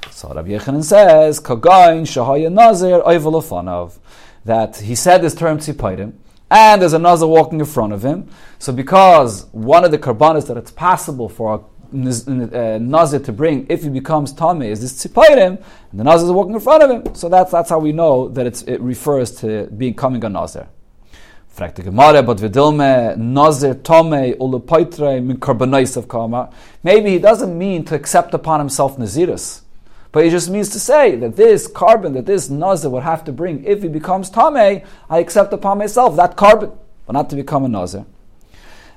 So 0.10 0.34
Rabbi 0.34 0.50
Yochanan 0.50 0.84
says, 0.84 1.40
Kagain 1.40 2.02
Shahaya 2.02 2.52
Nazir 2.52 3.00
Oivalofanav, 3.02 3.98
that 4.44 4.78
he 4.78 4.96
said 4.96 5.22
this 5.22 5.34
term 5.34 5.60
Tziparim, 5.60 6.14
and 6.52 6.82
there's 6.82 6.94
a 6.94 7.00
Nazir 7.00 7.28
walking 7.28 7.62
in 7.62 7.66
front 7.66 7.94
of 7.94 8.04
him. 8.04 8.30
So 8.60 8.74
because 8.74 9.46
one 9.54 9.86
of 9.86 9.92
the 9.92 9.98
karbanas 9.98 10.48
that 10.48 10.58
it's 10.58 10.70
possible 10.70 11.30
for 11.30 11.56
a 11.56 11.72
uh, 11.94 12.78
Nazir 12.80 13.20
to 13.20 13.32
bring 13.32 13.66
if 13.70 13.84
he 13.84 13.90
becomes 13.90 14.34
Tomei 14.34 14.68
is 14.68 14.82
this 14.82 14.94
Tziparim, 14.94 15.64
and 15.92 16.00
the 16.00 16.04
Nazir 16.04 16.26
is 16.26 16.32
walking 16.32 16.54
in 16.54 16.60
front 16.60 16.84
of 16.84 16.92
him. 16.92 17.16
So 17.16 17.30
that's, 17.30 17.52
that's 17.52 17.70
how 17.70 17.80
we 17.80 17.94
know 17.94 18.28
that 18.30 18.46
it 18.68 18.82
refers 18.82 19.32
to 19.38 19.68
becoming 19.68 20.24
a 20.24 20.30
Nazir. 20.30 20.68
Gemara, 21.58 22.24
but 22.24 22.38
vidilme 22.38 23.16
nazir 23.18 23.76
tome 23.76 24.34
ulupaitre 24.40 25.24
min 25.24 25.38
karbanais 25.38 25.96
of 25.96 26.08
kama. 26.08 26.50
Maybe 26.82 27.12
he 27.12 27.20
doesn't 27.20 27.56
mean 27.56 27.84
to 27.86 27.96
accept 27.96 28.34
upon 28.34 28.60
himself 28.60 28.98
nazirus. 28.98 29.62
But 30.12 30.26
it 30.26 30.32
just 30.32 30.50
means 30.50 30.70
to 30.70 30.80
say 30.80 31.16
that 31.16 31.38
this 31.38 31.68
korban, 31.70 32.14
that 32.14 32.26
this 32.26 32.50
nazir 32.50 32.90
would 32.90 33.04
have 33.04 33.24
to 33.26 33.32
bring, 33.32 33.64
if 33.64 33.82
he 33.82 33.88
becomes 33.88 34.30
tameh, 34.30 34.86
I 35.10 35.20
accept 35.20 35.54
upon 35.54 35.78
myself 35.78 36.16
that 36.18 36.36
korban, 36.36 36.78
but 37.06 37.14
not 37.14 37.30
to 37.30 37.36
become 37.36 37.64
a 37.64 37.70
nazir. 37.70 38.06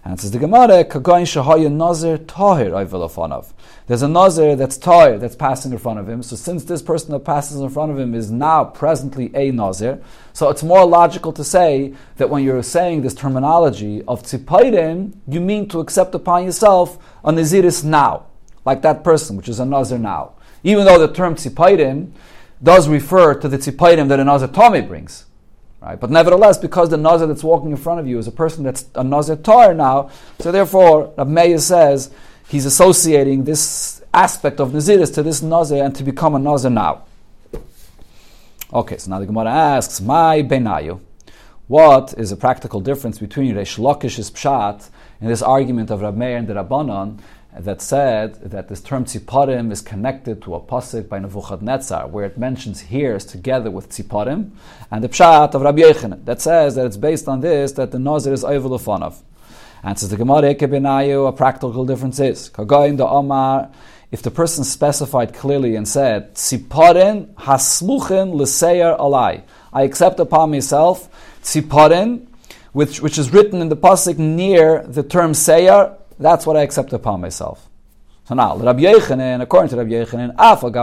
And 0.07 0.21
says 0.21 0.33
the 0.33 0.39
Gemara, 0.39 0.85
Kagain 0.85 1.25
Shahaya 1.25 1.73
Nazir 1.73 2.19
Tahir 2.19 2.73
Ayvelafanav. 2.73 3.55
There's 3.87 4.03
a 4.03 4.09
Nazir 4.09 4.55
that's 4.55 4.77
Tahir, 4.77 5.19
that's 5.19 5.35
passing 5.35 5.73
in 5.73 5.79
front 5.79 5.99
of 5.99 6.07
him. 6.07 6.23
So 6.23 6.37
since 6.37 6.65
this 6.65 6.83
person 6.83 7.13
that 7.13 7.21
passes 7.21 7.59
in 7.59 7.71
front 7.71 7.91
of 7.91 7.99
him 7.99 8.15
is 8.15 8.31
now 8.31 8.65
presently 8.65 9.31
a 9.35 9.51
Nazir, 9.51 10.03
so 10.35 10.51
it's 10.51 10.63
more 10.63 10.85
logical 10.85 11.33
to 11.33 11.43
say 11.43 11.95
that 12.17 12.29
when 12.29 12.45
you're 12.45 12.63
saying 12.63 13.01
this 13.01 13.15
terminology 13.15 14.03
of 14.07 14.23
Tziparim, 14.23 15.17
you 15.27 15.41
mean 15.41 15.69
to 15.71 15.81
accept 15.81 16.15
upon 16.15 16.45
yourself 16.45 16.99
a 17.25 17.33
Naziris 17.33 17.83
now, 17.83 18.27
like 18.67 18.83
that 18.83 19.05
person, 19.05 19.39
which 19.39 19.49
is 19.49 19.59
a 19.59 19.65
Nazir 19.65 19.97
now 19.97 20.35
even 20.65 20.85
though 20.85 20.99
the 20.99 21.13
term 21.13 21.37
tziparim 21.37 22.11
does 22.63 22.89
refer 22.89 23.35
to 23.35 23.47
the 23.47 23.59
tziparim 23.59 24.09
that 24.09 24.19
a 24.19 24.25
nazir 24.25 24.49
tome 24.49 24.89
brings. 24.89 25.27
Right? 25.81 26.01
But 26.01 26.11
nevertheless, 26.11 26.57
because 26.57 26.89
the 26.89 26.97
nazir 26.97 27.27
that's 27.27 27.45
walking 27.45 27.71
in 27.71 27.77
front 27.77 28.01
of 28.01 28.09
you 28.09 28.19
is 28.19 28.27
a 28.27 28.33
person 28.33 28.65
that's 28.65 28.87
a 28.95 29.05
nazir 29.05 29.37
tar 29.37 29.75
now, 29.75 30.11
so 30.41 30.51
therefore, 30.51 31.13
Rab 31.19 31.61
says 31.61 32.11
he's 32.49 32.65
associating 32.65 33.45
this 33.45 34.03
aspect 34.15 34.61
of 34.61 34.71
naziris 34.71 35.13
to 35.15 35.23
this 35.23 35.43
nazir 35.43 35.85
and 35.85 35.95
to 35.95 36.03
become 36.03 36.35
a 36.35 36.39
nazir 36.39 36.71
now. 36.71 37.03
Okay, 38.73 38.97
so 38.97 39.11
now 39.11 39.19
the 39.19 39.27
Gemara 39.27 39.51
asks, 39.51 40.01
"My 40.01 40.43
benayu." 40.43 41.01
What 41.67 42.15
is 42.17 42.31
the 42.31 42.37
practical 42.37 42.81
difference 42.81 43.19
between 43.19 43.55
Reish 43.55 43.79
Lakish's 43.79 44.31
pshat 44.31 44.89
in 45.21 45.29
this 45.29 45.43
argument 45.43 45.91
of 45.91 46.03
Rab 46.03 46.17
Meir 46.17 46.39
and 46.39 46.49
the 46.49 46.55
Rabbanon 46.55 47.19
that 47.57 47.81
said 47.81 48.35
that 48.51 48.69
this 48.69 48.81
term 48.81 49.05
tziparim 49.05 49.71
is 49.71 49.81
connected 49.81 50.43
to 50.43 50.55
a 50.57 50.61
pasuk 50.61 51.09
by 51.09 51.21
Nebuchadnezzar, 51.21 52.09
where 52.09 52.25
it 52.25 52.37
mentions 52.37 52.81
hears 52.81 53.25
together 53.25 53.71
with 53.71 53.89
tziparim, 53.91 54.51
and 54.91 55.05
the 55.05 55.09
pshat 55.09 55.55
of 55.55 55.63
Rabbi 55.63 55.83
Yochanan 55.83 56.25
that 56.25 56.41
says 56.41 56.75
that 56.75 56.87
it's 56.87 56.97
based 56.97 57.29
on 57.29 57.41
this 57.41 57.73
that 57.73 57.93
the 57.93 57.99
nazir 57.99 58.33
is 58.33 58.43
oivel 58.43 59.23
And 59.85 59.99
says 59.99 60.11
the 60.11 60.17
Gemara 60.17 60.55
Ekebenayu, 60.55 61.29
a 61.29 61.33
practical 61.33 61.85
difference 61.87 62.19
is 62.19 62.51
Kagain 62.51 62.97
the 62.97 63.07
Omar. 63.07 63.71
If 64.11 64.23
the 64.23 64.31
person 64.31 64.65
specified 64.65 65.35
clearly 65.35 65.77
and 65.77 65.87
said 65.87 66.35
tziparim 66.35 67.35
hasmuchin 67.35 68.35
l'seyer 68.35 68.99
alai, 68.99 69.43
I 69.73 69.83
accept 69.83 70.19
upon 70.19 70.51
myself 70.51 71.09
tziparim, 71.43 72.27
which 72.73 73.01
which 73.01 73.17
is 73.17 73.33
written 73.33 73.61
in 73.61 73.69
the 73.69 73.77
pasuk 73.77 74.19
near 74.19 74.83
the 74.83 75.05
term 75.05 75.33
seyer 75.33 75.97
that's 76.19 76.47
what 76.47 76.57
I 76.57 76.63
accept 76.63 76.93
upon 76.93 77.21
myself. 77.21 77.69
So 78.27 78.35
now, 78.35 78.57
Rabbi 78.57 78.83
according 79.43 79.69
to 79.71 79.77
Rabbi 79.77 79.91
Yochanan, 79.91 80.35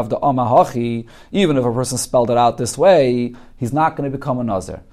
the 0.09 1.05
even 1.31 1.57
if 1.57 1.65
a 1.65 1.73
person 1.73 1.97
spelled 1.97 2.29
it 2.29 2.37
out 2.37 2.57
this 2.57 2.77
way, 2.77 3.33
he's 3.57 3.73
not 3.73 3.95
going 3.95 4.11
to 4.11 4.15
become 4.15 4.39
a 4.39 4.43
nazir. 4.43 4.83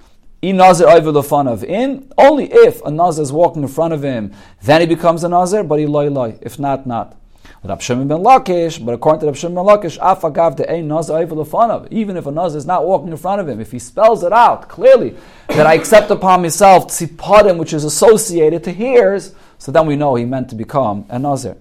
In 0.41 0.57
nazir 0.57 0.87
of 0.89 1.65
in 1.65 2.11
only 2.17 2.51
if 2.51 2.81
a 2.85 2.91
nazir 2.91 3.23
is 3.23 3.33
walking 3.33 3.63
in 3.63 3.69
front 3.69 3.93
of 3.93 4.03
him, 4.03 4.33
then 4.63 4.81
he 4.81 4.87
becomes 4.87 5.25
a 5.25 5.29
nazir, 5.29 5.63
but 5.63 5.79
he 5.79 5.87
loy 5.87 6.09
loy. 6.09 6.39
If 6.41 6.59
not, 6.59 6.87
not. 6.87 7.17
Rab 7.65 7.83
Shimon 7.83 8.07
ben 8.07 8.19
Lakish, 8.19 8.85
but 8.85 8.93
according 8.93 9.21
to 9.21 9.27
Rab 9.27 9.37
Shimon 9.37 9.57
ben 9.57 9.65
Lakish, 9.65 9.99
the 10.57 10.83
nazir 10.83 11.17
of 11.71 11.89
even 11.93 12.17
if 12.17 12.27
a 12.27 12.31
nazir 12.31 12.57
is 12.57 12.67
not 12.67 12.87
walking 12.87 13.09
in 13.09 13.17
front 13.17 13.41
of 13.41 13.49
him, 13.49 13.61
if 13.61 13.73
he 13.73 13.79
spells 13.79 14.23
it 14.23 14.33
out 14.33 14.69
clearly 14.69 15.17
that 15.49 15.67
I 15.67 15.75
accept 15.75 16.11
upon 16.11 16.43
myself 16.43 16.87
tziparim, 16.87 17.59
which 17.59 17.73
is 17.73 17.85
associated 17.85 18.63
to 18.65 18.73
hears, 18.73 19.35
so 19.59 19.73
then 19.73 19.87
we 19.87 19.97
know 19.97 20.15
he 20.15 20.25
meant 20.25 20.49
to 20.51 20.55
become 20.55 21.05
a 21.09 21.19
Nazir. 21.19 21.57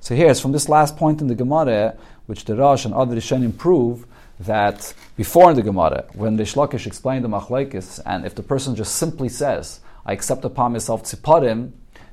So 0.00 0.14
here's 0.14 0.40
from 0.40 0.52
this 0.52 0.68
last 0.68 0.96
point 0.96 1.20
in 1.20 1.26
the 1.28 1.34
Gemara, 1.34 1.96
which 2.26 2.44
the 2.44 2.56
Rosh 2.56 2.84
and 2.84 2.94
other 2.94 3.16
Rishonim 3.16 3.56
prove 3.56 4.06
that 4.38 4.92
before 5.16 5.50
in 5.50 5.56
the 5.56 5.62
Gemara, 5.62 6.04
when 6.12 6.36
the 6.36 6.42
Shlakish 6.42 6.86
explained 6.86 7.24
the 7.24 7.28
Machlaikis, 7.28 8.00
and 8.04 8.26
if 8.26 8.34
the 8.34 8.42
person 8.42 8.74
just 8.74 8.96
simply 8.96 9.28
says, 9.28 9.80
I 10.04 10.12
accept 10.12 10.44
upon 10.44 10.72
myself 10.72 11.04
tziparim, 11.04 11.72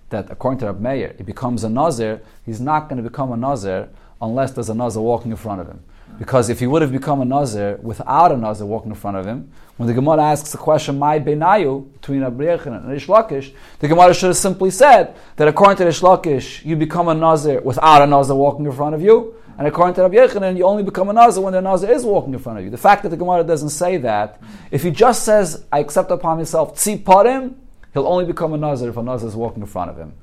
that 0.09 0.29
according 0.29 0.59
to 0.59 0.67
Rab 0.67 0.79
Meir, 0.79 1.15
he 1.17 1.23
becomes 1.23 1.63
a 1.63 1.69
Nazir, 1.69 2.21
he's 2.45 2.61
not 2.61 2.87
going 2.87 3.01
to 3.01 3.09
become 3.09 3.31
a 3.31 3.37
Nazir 3.37 3.89
unless 4.21 4.51
there's 4.51 4.69
a 4.69 4.75
Nazir 4.75 5.01
walking 5.01 5.31
in 5.31 5.37
front 5.37 5.61
of 5.61 5.67
him. 5.67 5.83
Because 6.19 6.49
if 6.49 6.59
he 6.59 6.67
would 6.67 6.81
have 6.81 6.91
become 6.91 7.21
a 7.21 7.25
Nazir 7.25 7.79
without 7.81 8.31
a 8.31 8.37
Nazir 8.37 8.65
walking 8.65 8.91
in 8.91 8.95
front 8.95 9.17
of 9.17 9.25
him, 9.25 9.51
when 9.77 9.87
the 9.87 9.93
Gemara 9.93 10.23
asks 10.23 10.51
the 10.51 10.57
question, 10.57 10.99
"My 10.99 11.19
benayu" 11.19 11.91
between 11.93 12.21
Abriyachin 12.21 12.67
and 12.67 12.85
Reish 12.85 13.07
Lakish, 13.07 13.51
the 13.79 13.87
Gemara 13.87 14.13
should 14.13 14.27
have 14.27 14.37
simply 14.37 14.69
said 14.69 15.15
that 15.37 15.47
according 15.47 15.77
to 15.77 15.85
Reish 15.85 16.01
Lakish, 16.01 16.63
you 16.63 16.75
become 16.75 17.07
a 17.07 17.15
Nazir 17.15 17.61
without 17.61 18.01
a 18.03 18.05
Nazir 18.05 18.35
walking 18.35 18.65
in 18.65 18.71
front 18.71 18.93
of 18.93 19.01
you, 19.01 19.33
and 19.57 19.67
according 19.67 19.95
to 19.95 20.03
Rabbi 20.03 20.15
Yochanan, 20.15 20.55
you 20.55 20.65
only 20.65 20.83
become 20.83 21.09
a 21.09 21.13
Nazir 21.13 21.41
when 21.41 21.53
the 21.53 21.61
Nazir 21.61 21.89
is 21.89 22.05
walking 22.05 22.33
in 22.33 22.39
front 22.39 22.59
of 22.59 22.65
you. 22.65 22.69
The 22.69 22.77
fact 22.77 23.01
that 23.03 23.09
the 23.09 23.17
Gemara 23.17 23.43
doesn't 23.43 23.69
say 23.69 23.97
that, 23.97 24.39
if 24.69 24.83
he 24.83 24.91
just 24.91 25.23
says, 25.23 25.63
"I 25.71 25.79
accept 25.79 26.11
upon 26.11 26.37
myself 26.37 26.75
tziparim," 26.75 27.53
he'll 27.93 28.07
only 28.07 28.25
become 28.25 28.53
a 28.53 28.57
Nazir 28.57 28.89
if 28.89 28.97
a 28.97 29.03
Nazir 29.03 29.27
is 29.27 29.35
walking 29.35 29.61
in 29.63 29.67
front 29.67 29.89
of 29.89 29.97
him. 29.97 30.13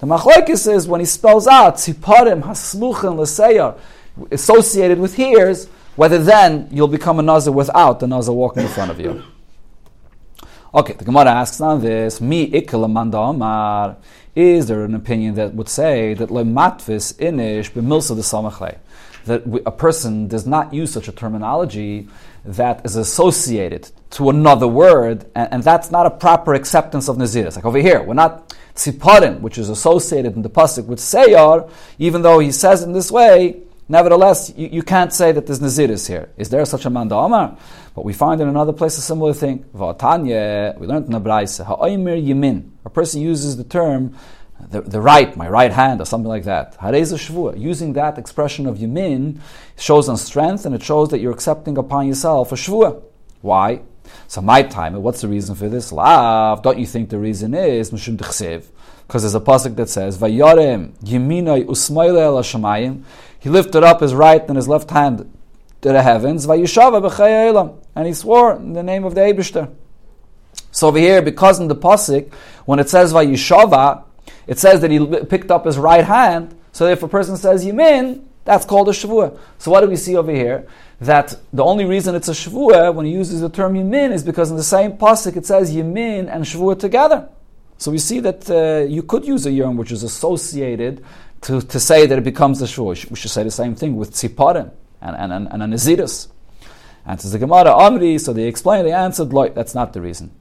The 0.00 0.06
Machlekes 0.06 0.70
is 0.70 0.86
when 0.86 1.00
he 1.00 1.06
spells 1.06 1.46
out 1.46 1.76
tziparim 1.76 2.42
hasluchin 2.42 3.16
l'seyar, 3.16 3.76
associated 4.30 4.98
with 4.98 5.14
hears, 5.14 5.66
whether 5.96 6.18
then 6.18 6.68
you'll 6.70 6.88
become 6.88 7.18
a 7.18 7.22
nazir 7.22 7.52
without 7.52 8.00
the 8.00 8.06
nazir 8.06 8.32
walking 8.32 8.62
in 8.62 8.68
front 8.68 8.90
of 8.90 9.00
you. 9.00 9.22
Okay, 10.74 10.92
the 10.92 11.04
Gemara 11.04 11.30
asks 11.30 11.58
on 11.62 11.80
this, 11.80 12.20
Mi 12.20 12.52
amar, 12.74 13.96
is 14.34 14.66
there 14.66 14.84
an 14.84 14.94
opinion 14.94 15.34
that 15.36 15.54
would 15.54 15.70
say 15.70 16.12
that 16.12 16.30
le 16.30 16.44
matvis 16.44 17.14
inish 17.14 17.70
b'milsa 17.70 18.14
de 18.14 18.20
samachle, 18.20 18.76
that 19.24 19.42
a 19.64 19.70
person 19.70 20.28
does 20.28 20.46
not 20.46 20.74
use 20.74 20.92
such 20.92 21.08
a 21.08 21.12
terminology 21.12 22.06
that 22.44 22.84
is 22.84 22.96
associated 22.96 23.90
to 24.10 24.28
another 24.28 24.68
word, 24.68 25.24
and, 25.34 25.52
and 25.52 25.64
that's 25.64 25.90
not 25.90 26.04
a 26.04 26.10
proper 26.10 26.52
acceptance 26.52 27.08
of 27.08 27.16
naziris. 27.16 27.56
Like 27.56 27.64
over 27.64 27.78
here, 27.78 28.02
we're 28.02 28.12
not 28.12 28.54
tziparim, 28.74 29.40
which 29.40 29.56
is 29.56 29.70
associated 29.70 30.36
in 30.36 30.42
the 30.42 30.50
pasuk 30.50 30.84
with 30.84 30.98
seyar, 30.98 31.70
even 31.98 32.20
though 32.20 32.38
he 32.38 32.52
says 32.52 32.82
in 32.82 32.92
this 32.92 33.10
way, 33.10 33.62
nevertheless, 33.88 34.52
you, 34.56 34.68
you 34.68 34.82
can't 34.82 35.12
say 35.12 35.32
that 35.32 35.46
there's 35.46 35.60
naziris 35.60 36.08
here. 36.08 36.30
Is 36.36 36.50
there 36.50 36.64
such 36.64 36.84
a 36.84 36.90
man 36.90 37.10
Amar? 37.10 37.56
But 37.94 38.04
we 38.04 38.12
find 38.12 38.40
in 38.40 38.48
another 38.48 38.72
place 38.72 38.98
a 38.98 39.00
similar 39.00 39.32
thing. 39.32 39.64
We 39.72 39.80
learned 39.80 41.06
in 41.06 41.12
the 41.12 41.20
Braisa, 41.20 41.66
ha'oimer. 41.66 42.70
A 42.84 42.90
person 42.90 43.20
uses 43.20 43.56
the 43.56 43.64
term 43.64 44.14
the, 44.70 44.80
the 44.80 45.00
right, 45.00 45.36
my 45.36 45.48
right 45.48 45.72
hand, 45.72 46.00
or 46.00 46.06
something 46.06 46.28
like 46.28 46.44
that. 46.44 46.76
Using 47.56 47.92
that 47.92 48.18
expression 48.18 48.66
of 48.66 48.78
yamin 48.78 49.40
shows 49.78 50.08
on 50.08 50.16
strength, 50.16 50.66
and 50.66 50.74
it 50.74 50.82
shows 50.82 51.10
that 51.10 51.20
you're 51.20 51.32
accepting 51.32 51.78
upon 51.78 52.06
yourself 52.06 52.52
a 52.52 52.54
shvua. 52.54 53.02
Why? 53.42 53.80
So 54.28 54.40
my 54.40 54.62
time, 54.62 54.94
what's 55.02 55.20
the 55.20 55.28
reason 55.28 55.54
for 55.54 55.68
this? 55.68 55.92
Lav, 55.92 56.62
don't 56.62 56.78
you 56.78 56.86
think 56.86 57.10
the 57.10 57.18
reason 57.18 57.54
is 57.54 57.90
mishum 57.90 58.16
Because 58.16 59.22
there's 59.22 59.34
a 59.34 59.40
pasuk 59.40 59.76
that 59.76 59.88
says, 59.88 60.18
"Vayarem 60.18 60.92
yiminay 61.04 61.64
usmayle 61.64 62.20
el 62.20 62.36
hashamayim." 62.36 63.02
He 63.46 63.50
lifted 63.50 63.84
up 63.84 64.00
his 64.00 64.12
right 64.12 64.42
and 64.48 64.56
his 64.56 64.66
left 64.66 64.90
hand 64.90 65.32
to 65.80 65.92
the 65.92 66.02
heavens. 66.02 66.46
And 66.48 66.58
he 66.58 68.12
swore 68.12 68.56
in 68.56 68.72
the 68.72 68.82
name 68.82 69.04
of 69.04 69.14
the 69.14 69.20
Eibushter. 69.20 69.72
So 70.72 70.88
over 70.88 70.98
here, 70.98 71.22
because 71.22 71.60
in 71.60 71.68
the 71.68 71.76
pasuk, 71.76 72.32
when 72.64 72.80
it 72.80 72.88
says 72.88 73.12
Vayishava, 73.12 74.02
it 74.48 74.58
says 74.58 74.80
that 74.80 74.90
he 74.90 74.98
picked 75.26 75.52
up 75.52 75.64
his 75.64 75.78
right 75.78 76.04
hand. 76.04 76.58
So 76.72 76.88
if 76.88 77.04
a 77.04 77.08
person 77.08 77.36
says 77.36 77.64
Yamin, 77.64 78.24
that's 78.44 78.64
called 78.64 78.88
a 78.88 78.90
Shvua. 78.90 79.38
So 79.58 79.70
what 79.70 79.82
do 79.82 79.86
we 79.86 79.94
see 79.94 80.16
over 80.16 80.32
here? 80.32 80.66
That 81.00 81.38
the 81.52 81.62
only 81.62 81.84
reason 81.84 82.16
it's 82.16 82.26
a 82.26 82.32
Shvua 82.32 82.92
when 82.92 83.06
he 83.06 83.12
uses 83.12 83.42
the 83.42 83.48
term 83.48 83.74
Yamin 83.74 84.10
is 84.10 84.24
because 84.24 84.50
in 84.50 84.56
the 84.56 84.64
same 84.64 84.94
pasuk 84.94 85.36
it 85.36 85.46
says 85.46 85.72
Yamin 85.72 86.28
and 86.28 86.42
Shvua 86.42 86.80
together. 86.80 87.28
So 87.78 87.92
we 87.92 87.98
see 87.98 88.20
that 88.20 88.50
uh, 88.50 88.88
you 88.88 89.02
could 89.02 89.24
use 89.24 89.46
a 89.46 89.52
Yom 89.52 89.76
which 89.76 89.92
is 89.92 90.02
associated 90.02 91.04
to, 91.46 91.62
to 91.62 91.78
say 91.78 92.06
that 92.06 92.18
it 92.18 92.24
becomes 92.24 92.60
a 92.60 92.64
Shvua. 92.64 93.08
We 93.08 93.16
should 93.16 93.30
say 93.30 93.44
the 93.44 93.52
same 93.52 93.76
thing 93.76 93.96
with 93.96 94.10
Tziparim 94.12 94.72
and, 95.00 95.16
and, 95.16 95.32
and, 95.32 95.62
and 95.62 95.74
a 95.74 95.78
to 95.78 97.28
the 97.28 97.38
Gemara 97.38 97.72
Amri, 97.72 98.20
so 98.20 98.32
they 98.32 98.48
explained, 98.48 98.84
they 98.84 98.92
answered, 98.92 99.32
like, 99.32 99.54
that's 99.54 99.72
not 99.72 99.92
the 99.92 100.00
reason. 100.00 100.32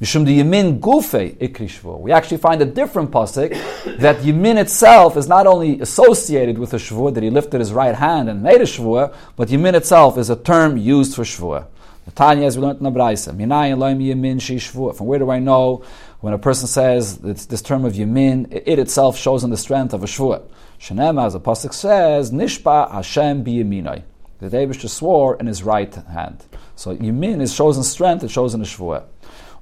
The 0.00 0.06
Yamin. 0.06 2.00
We 2.00 2.12
actually 2.12 2.36
find 2.38 2.62
a 2.62 2.64
different 2.64 3.10
pasuk 3.10 3.50
that 3.98 4.16
Yamin 4.16 4.56
itself 4.58 5.18
is 5.18 5.28
not 5.28 5.46
only 5.46 5.78
associated 5.80 6.58
with 6.58 6.72
a 6.72 6.78
Shvua, 6.78 7.12
that 7.12 7.22
he 7.22 7.28
lifted 7.28 7.60
his 7.60 7.74
right 7.74 7.94
hand 7.94 8.30
and 8.30 8.42
made 8.42 8.62
a 8.62 8.64
Shvua, 8.64 9.14
but 9.36 9.48
Yamin 9.48 9.74
itself 9.74 10.16
is 10.16 10.30
a 10.30 10.36
term 10.36 10.78
used 10.78 11.14
for 11.14 11.22
Shvua. 11.22 11.66
Tanya, 12.14 12.46
as 12.46 12.56
we 12.56 12.64
learned 12.64 12.78
in 12.78 12.84
the 12.84 12.90
Braisa, 12.90 13.36
Yamin 13.36 14.36
Shvua. 14.36 14.96
From 14.96 15.06
where 15.06 15.18
do 15.18 15.30
I 15.30 15.38
know 15.38 15.84
when 16.20 16.32
a 16.32 16.38
person 16.38 16.66
says 16.66 17.18
this, 17.18 17.62
term 17.62 17.84
of 17.84 17.94
Yamin, 17.94 18.48
it, 18.50 18.78
itself 18.78 19.18
shows 19.18 19.44
in 19.44 19.50
the 19.50 19.56
strength 19.56 19.92
of 19.92 20.02
a 20.02 20.06
Shvua? 20.06 20.42
Shanema, 20.80 21.26
as 21.26 21.32
the 21.34 21.40
pasuk 21.40 21.72
says, 21.72 22.30
Nishpa 22.30 22.90
Hashem 22.90 23.44
Biyaminai. 23.44 24.02
The 24.38 24.50
David 24.50 24.80
swore 24.90 25.36
in 25.36 25.46
his 25.46 25.62
right 25.62 25.94
hand. 25.94 26.44
So 26.74 26.94
Yamin 26.94 27.40
is 27.40 27.54
shows 27.54 27.76
in 27.76 27.82
strength, 27.82 28.24
it 28.24 28.30
shows 28.30 28.54
in 28.54 28.60
a 28.60 28.64
Shvua. 28.64 29.04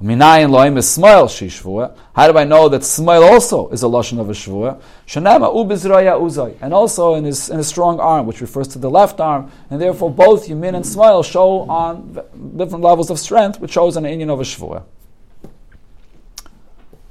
Minayin 0.03 0.51
loim 0.51 0.77
is 0.77 0.91
smile 0.91 1.27
shishvua. 1.27 1.97
How 2.15 2.31
do 2.31 2.37
I 2.37 2.45
know 2.45 2.69
that 2.69 2.83
smile 2.83 3.23
also 3.23 3.69
is 3.69 3.85
a 3.85 3.87
lashon 3.87 4.19
of 4.19 4.29
a 4.29 4.33
shvua? 4.33 4.81
Shanema 5.07 5.55
ubizraya 5.55 6.21
uzay, 6.21 6.57
and 6.61 6.75
also 6.75 7.15
in 7.15 7.25
his 7.25 7.49
in 7.49 7.59
his 7.59 7.69
strong 7.69 8.01
arm, 8.01 8.27
which 8.27 8.41
refers 8.41 8.67
to 8.69 8.79
the 8.79 8.91
left 8.91 9.21
arm, 9.21 9.53
and 9.71 9.81
therefore 9.81 10.11
both 10.11 10.49
yamin 10.49 10.75
and 10.75 10.85
smile 10.85 11.23
show 11.23 11.61
on 11.71 12.21
different 12.57 12.83
levels 12.83 13.09
of 13.09 13.21
strength, 13.21 13.61
which 13.61 13.73
shows 13.73 13.97
an 13.97 14.05
Indian 14.05 14.31
of 14.31 14.41
a 14.41 14.43
shvua. 14.43 14.83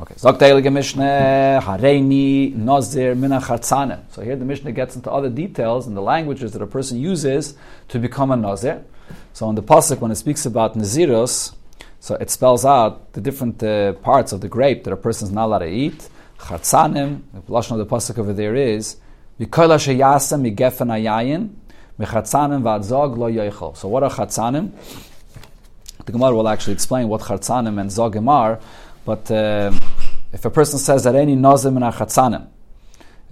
Okay, 0.01 0.15
Zok 0.15 0.73
Mishnah, 0.73 1.61
Hareini, 1.63 2.53
Nazir, 2.55 3.15
Mina 3.15 3.39
So 4.09 4.21
here 4.21 4.35
the 4.35 4.45
Mishnah 4.45 4.71
gets 4.71 4.95
into 4.95 5.11
other 5.11 5.29
details 5.29 5.87
and 5.87 5.95
the 5.95 6.01
languages 6.01 6.51
that 6.53 6.61
a 6.61 6.67
person 6.67 6.99
uses 6.99 7.55
to 7.89 7.99
become 7.99 8.31
a 8.31 8.35
Nazir. 8.35 8.83
So 9.33 9.49
in 9.49 9.55
the 9.55 9.63
Pasuk, 9.63 9.99
when 9.99 10.11
it 10.11 10.15
speaks 10.15 10.45
about 10.45 10.75
Naziros, 10.75 11.53
so 12.03 12.15
it 12.15 12.29
spells 12.29 12.65
out 12.65 13.13
the 13.13 13.21
different 13.21 13.63
uh, 13.63 13.93
parts 13.93 14.33
of 14.33 14.41
the 14.41 14.49
grape 14.49 14.83
that 14.83 14.91
a 14.91 14.97
person 14.97 15.29
is 15.29 15.33
not 15.33 15.45
allowed 15.45 15.59
to 15.59 15.69
eat. 15.69 16.09
Chatzanim, 16.37 17.21
the 17.31 17.39
lashon 17.43 17.71
of 17.71 17.77
the 17.77 17.85
pasuk 17.85 18.17
over 18.17 18.33
there 18.33 18.57
is 18.57 18.97
V'kola 19.39 19.77
sheyasa 19.79 20.37
migefen 20.37 20.89
ayayin 20.89 21.53
mechatzanim 21.97 22.61
v'adzog 22.61 23.15
lo 23.17 23.31
yoichel. 23.31 23.77
So 23.77 23.87
what 23.87 24.03
are 24.03 24.09
chatzanim? 24.09 24.71
The 26.03 26.11
Gemara 26.11 26.35
will 26.35 26.49
actually 26.49 26.73
explain 26.73 27.07
what 27.07 27.21
chatzanim 27.21 27.79
and 27.79 27.89
zogim 27.89 28.27
are, 28.27 28.59
but 29.05 29.31
uh, 29.31 29.71
if 30.33 30.43
a 30.43 30.49
person 30.49 30.79
says 30.79 31.03
that 31.05 31.15
any 31.15 31.35
nozim 31.35 31.75
and 31.75 31.93
chatzanim, 31.93 32.47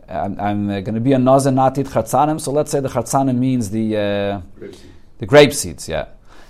I'm, 0.08 0.40
I'm 0.40 0.68
going 0.68 0.94
to 0.94 1.02
be 1.02 1.14
a 1.14 1.18
nozim 1.18 1.56
not 1.56 1.78
eat 1.78 1.88
chatzanim, 1.88 2.40
so 2.40 2.52
let's 2.52 2.72
say 2.72 2.80
the 2.80 2.90
chatzanim 2.90 3.38
means 3.38 3.70
the 3.72 3.98
uh, 3.98 4.42
grape 4.58 4.76
the 5.22 5.28
grape 5.28 5.54
seeds, 5.54 5.88
yeah. 5.88 6.08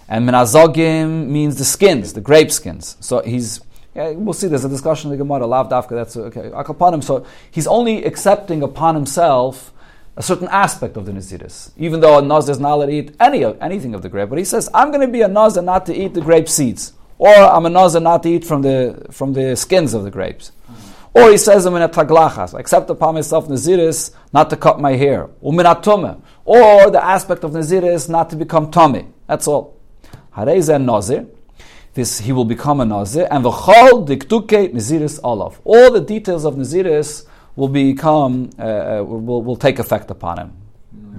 And 0.07 0.27
menazogim 0.27 1.27
means 1.27 1.57
the 1.57 1.65
skins, 1.65 2.13
the 2.13 2.21
grape 2.21 2.51
skins. 2.51 2.95
So 3.01 3.21
he's, 3.21 3.59
yeah, 3.93 4.11
we'll 4.11 4.33
see, 4.33 4.47
there's 4.47 4.63
a 4.63 4.69
discussion 4.69 5.11
in 5.11 5.17
the 5.17 5.23
Gemara, 5.23 5.45
lav 5.45 5.69
dafka, 5.69 5.89
that's 5.89 6.15
okay, 6.17 6.93
him. 6.93 7.01
So 7.01 7.25
he's 7.51 7.67
only 7.67 8.05
accepting 8.05 8.63
upon 8.63 8.95
himself 8.95 9.73
a 10.15 10.23
certain 10.23 10.47
aspect 10.49 10.95
of 10.95 11.05
the 11.05 11.11
Naziris, 11.11 11.71
even 11.77 11.99
though 11.99 12.17
a 12.17 12.21
Nazir 12.21 12.51
is 12.51 12.59
not 12.59 12.73
allowed 12.73 12.87
to 12.87 12.93
eat 12.93 13.15
any 13.19 13.43
of, 13.43 13.57
anything 13.61 13.93
of 13.93 14.01
the 14.01 14.09
grape. 14.09 14.29
But 14.29 14.37
he 14.37 14.45
says, 14.45 14.69
I'm 14.73 14.89
going 14.89 15.05
to 15.05 15.11
be 15.11 15.21
a 15.21 15.27
Nazir 15.27 15.61
not 15.61 15.85
to 15.87 15.95
eat 15.95 16.13
the 16.13 16.21
grape 16.21 16.47
seeds, 16.47 16.93
or 17.21 17.29
I'm 17.29 17.67
a 17.67 17.69
Nazir 17.69 17.99
not 17.99 18.23
to 18.23 18.29
eat 18.29 18.43
from 18.43 18.63
the, 18.63 19.05
from 19.11 19.33
the 19.33 19.55
skins 19.55 19.93
of 19.93 20.03
the 20.03 20.09
grapes. 20.09 20.51
Or 21.13 21.29
he 21.29 21.37
says, 21.37 21.67
I'm 21.67 21.75
in 21.75 21.83
a 21.83 21.87
taglachas, 21.87 22.57
accept 22.57 22.89
upon 22.89 23.13
myself 23.13 23.47
Naziris 23.47 24.15
not 24.33 24.49
to 24.49 24.57
cut 24.57 24.79
my 24.79 24.93
hair, 24.93 25.29
or 25.39 25.51
the 25.53 26.99
aspect 26.99 27.43
of 27.43 27.51
Naziris 27.51 28.09
not 28.09 28.31
to 28.31 28.35
become 28.35 28.71
tomei. 28.71 29.05
That's 29.27 29.47
all. 29.47 29.77
Hareza 30.35 30.83
Nazir. 30.83 31.27
This 31.93 32.21
he 32.21 32.31
will 32.31 32.45
become 32.45 32.79
a 32.79 32.85
Nazir, 32.85 33.27
and 33.29 33.45
the 33.45 33.51
Chol 33.51 34.07
Diktuke 34.07 34.73
Naziris 34.73 35.19
Olav. 35.23 35.61
All 35.63 35.91
the 35.91 36.01
details 36.01 36.43
of 36.43 36.55
Naziris 36.55 37.27
will 37.55 37.67
become 37.67 38.49
uh, 38.57 38.63
uh, 38.63 39.03
will, 39.03 39.43
will 39.43 39.57
take 39.57 39.77
effect 39.77 40.09
upon 40.09 40.39
him. 40.39 40.60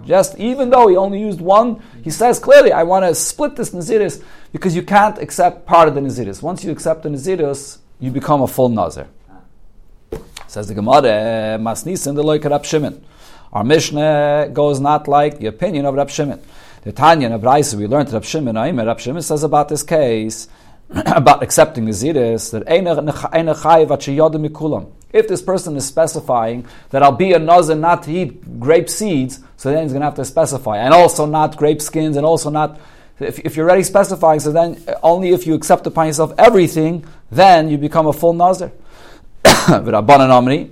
Just 0.05 0.39
even 0.39 0.71
though 0.71 0.89
he 0.89 0.97
only 0.97 1.21
used 1.21 1.41
one, 1.41 1.83
he 2.03 2.11
says 2.11 2.39
clearly, 2.39 2.73
I 2.73 2.83
want 2.83 3.05
to 3.05 3.15
split 3.15 3.57
this 3.57 3.71
Naziris 3.71 4.23
because 4.53 4.75
you 4.75 4.83
can't 4.83 5.19
accept 5.19 5.67
part 5.67 5.89
of 5.89 5.95
the 5.95 6.01
Naziris. 6.01 6.43
Once 6.43 6.65
you 6.65 6.71
accept 6.71 7.03
the 7.03 7.09
Naziris, 7.09 7.79
you 8.01 8.11
become 8.11 8.43
a 8.43 8.47
full 8.49 8.69
Nazir. 8.69 9.07
Says 10.47 10.69
the 10.69 10.75
Gemara, 10.75 11.59
Masnis 11.59 12.07
and 12.07 12.19
the 12.19 12.23
Loik 12.23 12.45
Rab 12.45 12.65
Shimon. 12.65 13.05
Our 13.53 13.65
Mishnah 13.65 14.51
goes 14.53 14.81
not 14.81 15.09
like 15.09 15.39
the 15.39 15.47
opinion 15.47 15.87
of 15.87 15.95
Rab 15.95 16.11
Shimon. 16.11 16.41
The 16.83 16.93
Tanya 16.93 17.31
and 17.31 17.41
Abraisa, 17.41 17.77
we 17.77 17.87
learned 17.87 18.13
Rab 18.13 18.25
Shimon, 18.25 18.57
Rab 18.57 18.99
Shimon 18.99 19.23
says 19.23 19.45
about 19.45 19.69
this 19.69 19.83
case, 19.83 20.49
about 20.91 21.43
accepting 21.43 21.85
the 21.85 21.93
Zidis, 21.93 22.51
that 22.51 22.65
if 25.13 25.29
this 25.29 25.43
person 25.43 25.77
is 25.77 25.87
specifying 25.87 26.67
that 26.91 27.03
I'll 27.03 27.13
be 27.13 27.33
a 27.33 27.39
nazir 27.39 27.75
not 27.75 28.05
to 28.05 28.13
eat 28.13 28.61
grape 28.61 28.89
seeds, 28.89 29.41
so 29.57 29.71
then 29.71 29.83
he's 29.83 29.93
going 29.93 30.01
to 30.01 30.07
have 30.07 30.15
to 30.17 30.25
specify, 30.25 30.79
and 30.79 30.95
also 30.95 31.27
not 31.27 31.57
grape 31.57 31.83
skins, 31.83 32.17
and 32.17 32.27
also 32.27 32.51
not. 32.51 32.81
If, 33.21 33.39
if 33.41 33.57
you're 33.57 33.67
already 33.67 33.85
specifying, 33.85 34.41
so 34.41 34.51
then 34.51 34.83
only 35.03 35.31
if 35.31 35.47
you 35.47 35.55
accept 35.55 35.87
upon 35.87 36.07
yourself 36.07 36.33
everything, 36.39 37.05
then 37.31 37.69
you 37.69 37.79
become 37.79 38.07
a 38.07 38.13
full 38.13 38.33
nazir. 38.33 38.73
Rabbanan 39.45 40.31
Amri, 40.31 40.71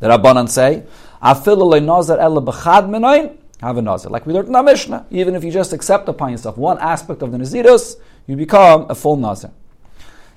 the 0.00 0.08
Rabbanan 0.08 0.48
say, 0.48 0.84
"Afil 1.22 1.80
nazir 1.82 2.18
ela 2.18 2.42
b'chad 2.42 2.88
menoin." 2.88 3.38
have 3.60 3.78
a 3.78 3.82
nazir. 3.82 4.10
Like 4.10 4.26
we 4.26 4.32
learned 4.32 4.48
in 4.48 4.56
our 4.56 4.62
Mishnah, 4.62 5.06
even 5.10 5.34
if 5.34 5.42
you 5.42 5.50
just 5.50 5.72
accept 5.72 6.08
upon 6.08 6.32
yourself 6.32 6.56
one 6.56 6.78
aspect 6.78 7.22
of 7.22 7.32
the 7.32 7.38
nazirus, 7.38 7.96
you 8.26 8.36
become 8.36 8.86
a 8.90 8.94
full 8.94 9.16
nazir. 9.16 9.50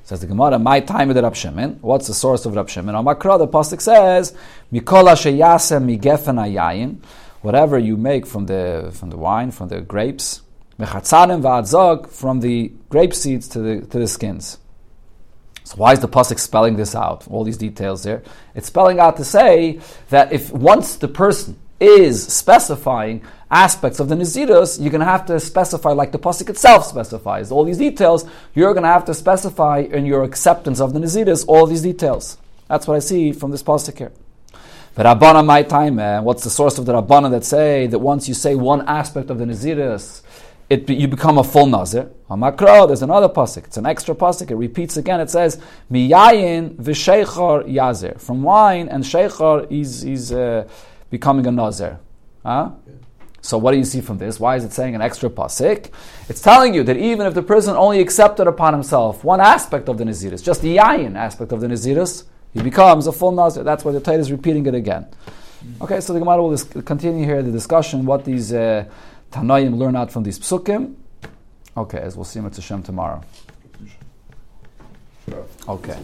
Says 0.10 0.22
the 0.22 0.26
Gemara, 0.26 0.58
my 0.58 0.80
time 0.80 1.10
with 1.10 1.18
Rab 1.20 1.36
Shimon. 1.36 1.78
What's 1.82 2.08
the 2.08 2.16
source 2.16 2.44
of 2.48 2.56
Rab 2.56 2.68
Shimon? 2.68 2.96
On 2.96 3.06
Makra, 3.06 3.38
the 3.38 3.48
pasuk 3.48 3.80
says, 3.80 4.34
"Mikola 4.74 5.14
sheyase 5.14 5.78
migefen 5.80 6.40
ayayin." 6.44 6.98
Whatever 7.44 7.78
you 7.78 7.96
make 7.96 8.26
from 8.26 8.48
the 8.48 8.90
from 8.92 9.12
the 9.12 9.18
wine, 9.18 9.52
from 9.52 9.68
the 9.68 9.82
grapes, 9.82 10.42
mechatzanim 10.80 11.44
va'adzog, 11.44 12.08
from 12.08 12.40
the 12.40 12.72
grape 12.90 13.14
seeds 13.14 13.48
to 13.50 13.60
the 13.60 13.82
to 13.82 14.00
the 14.00 14.08
skins. 14.08 14.58
So 15.64 15.76
why 15.78 15.94
is 15.94 16.00
the 16.00 16.08
pasuk 16.08 16.40
spelling 16.40 16.76
this 16.76 16.96
out? 16.96 17.28
All 17.30 17.44
these 17.44 17.58
details 17.58 18.02
there. 18.02 18.24
It's 18.56 18.66
spelling 18.66 19.00
out 19.00 19.16
to 19.18 19.24
say 19.24 19.80
that 20.10 20.34
if 20.34 20.52
once 20.52 20.96
the 20.96 21.08
person 21.08 21.56
is 21.80 22.26
specifying 22.28 23.24
aspects 23.52 24.00
of 24.00 24.10
the 24.10 24.16
Naziros, 24.16 24.80
you're 24.80 24.92
going 24.92 25.00
to 25.00 25.06
have 25.06 25.26
to 25.28 25.40
specify, 25.40 25.92
like 25.92 26.12
the 26.12 26.20
Pasuk 26.20 26.50
itself 26.50 26.86
specifies, 26.86 27.52
all 27.52 27.64
these 27.64 27.78
details, 27.78 28.26
you're 28.54 28.74
going 28.74 28.84
to 28.84 28.90
have 28.90 29.06
to 29.06 29.14
specify 29.14 29.80
in 29.80 30.06
your 30.06 30.24
acceptance 30.24 30.80
of 30.80 30.94
the 30.94 31.00
Naziros 31.00 31.46
all 31.48 31.66
these 31.66 31.82
details. 31.82 32.38
That's 32.68 32.88
what 32.88 32.96
I 32.96 33.00
see 33.00 33.32
from 33.32 33.52
this 33.52 33.64
Pasuk 33.64 33.98
here. 33.98 34.12
But 34.96 35.06
Rabbana 35.06 35.46
my 35.46 35.64
time, 35.64 35.96
man. 35.96 36.24
What's 36.24 36.44
the 36.44 36.50
source 36.50 36.78
of 36.78 36.86
the 36.86 36.94
Rabbana 36.94 37.32
that 37.32 37.46
say 37.46 37.88
that 37.88 38.00
once 38.00 38.28
you 38.28 38.34
say 38.34 38.56
one 38.56 38.88
aspect 38.88 39.30
of 39.30 39.38
the 39.40 39.46
Naziris, 39.46 40.22
it, 40.70 40.88
you 40.88 41.08
become 41.08 41.40
a 41.40 41.44
full 41.44 41.66
nazir. 41.66 42.12
Hamakro, 42.30 42.86
there's 42.86 43.02
another 43.02 43.28
pasuk. 43.28 43.66
It's 43.66 43.78
an 43.78 43.88
extra 43.88 44.14
pasuk. 44.14 44.52
It 44.52 44.56
repeats 44.56 44.98
again. 44.98 45.20
It 45.20 45.32
says, 45.32 45.60
Miyayin 45.92 46.76
v'sheichar 46.76 47.68
yazir. 47.68 48.22
From 48.22 48.44
wine 48.44 48.88
and 48.88 49.04
sheichar, 49.04 49.70
he's, 49.72 50.04
he's 50.04 50.32
uh, 50.32 50.68
becoming 51.10 51.46
a 51.48 51.52
nazir. 51.52 52.00
Huh? 52.44 52.72
So 53.42 53.58
what 53.58 53.72
do 53.72 53.78
you 53.78 53.86
see 53.86 54.02
from 54.02 54.18
this? 54.18 54.40
Why 54.40 54.56
is 54.58 54.64
it 54.64 54.74
saying 54.74 54.96
an 54.96 55.02
extra 55.02 55.30
pasuk? 55.30 55.92
It's 56.28 56.42
telling 56.42 56.74
you 56.74 56.84
that 56.84 56.98
even 56.98 57.26
if 57.26 57.34
the 57.34 57.44
person 57.44 57.76
only 57.76 58.02
accepted 58.02 58.48
upon 58.48 58.74
himself 58.74 59.24
one 59.24 59.40
aspect 59.40 59.88
of 59.88 59.98
the 59.98 60.04
naziris, 60.04 60.44
just 60.44 60.62
the 60.62 60.78
yayin 60.78 61.16
aspect 61.16 61.52
of 61.52 61.62
the 61.62 61.68
naziris, 61.68 62.26
he 62.54 62.62
becomes 62.62 63.08
a 63.08 63.12
full 63.12 63.32
nazir. 63.32 63.64
That's 63.64 63.86
why 63.86 63.92
the 63.92 64.02
Torah 64.02 64.18
is 64.18 64.32
repeating 64.32 64.66
it 64.66 64.76
again. 64.76 65.08
Okay, 65.82 66.00
so 66.02 66.14
the 66.14 66.20
Gemara 66.20 66.44
will 66.44 66.58
continue 66.84 67.26
here 67.26 67.42
the 67.42 67.52
discussion 67.52 68.06
what 68.06 68.26
these 68.26 68.54
uh, 68.54 68.86
Tanaim 69.32 69.78
learn 69.78 69.96
out 69.96 70.12
from 70.12 70.24
these 70.24 70.40
psukim. 70.40 70.96
Okay, 71.78 72.00
as 72.00 72.16
we'll 72.16 72.26
see 72.26 72.40
Hashem 72.40 72.84
tomorrow. 72.84 73.24
Okay. 75.68 75.98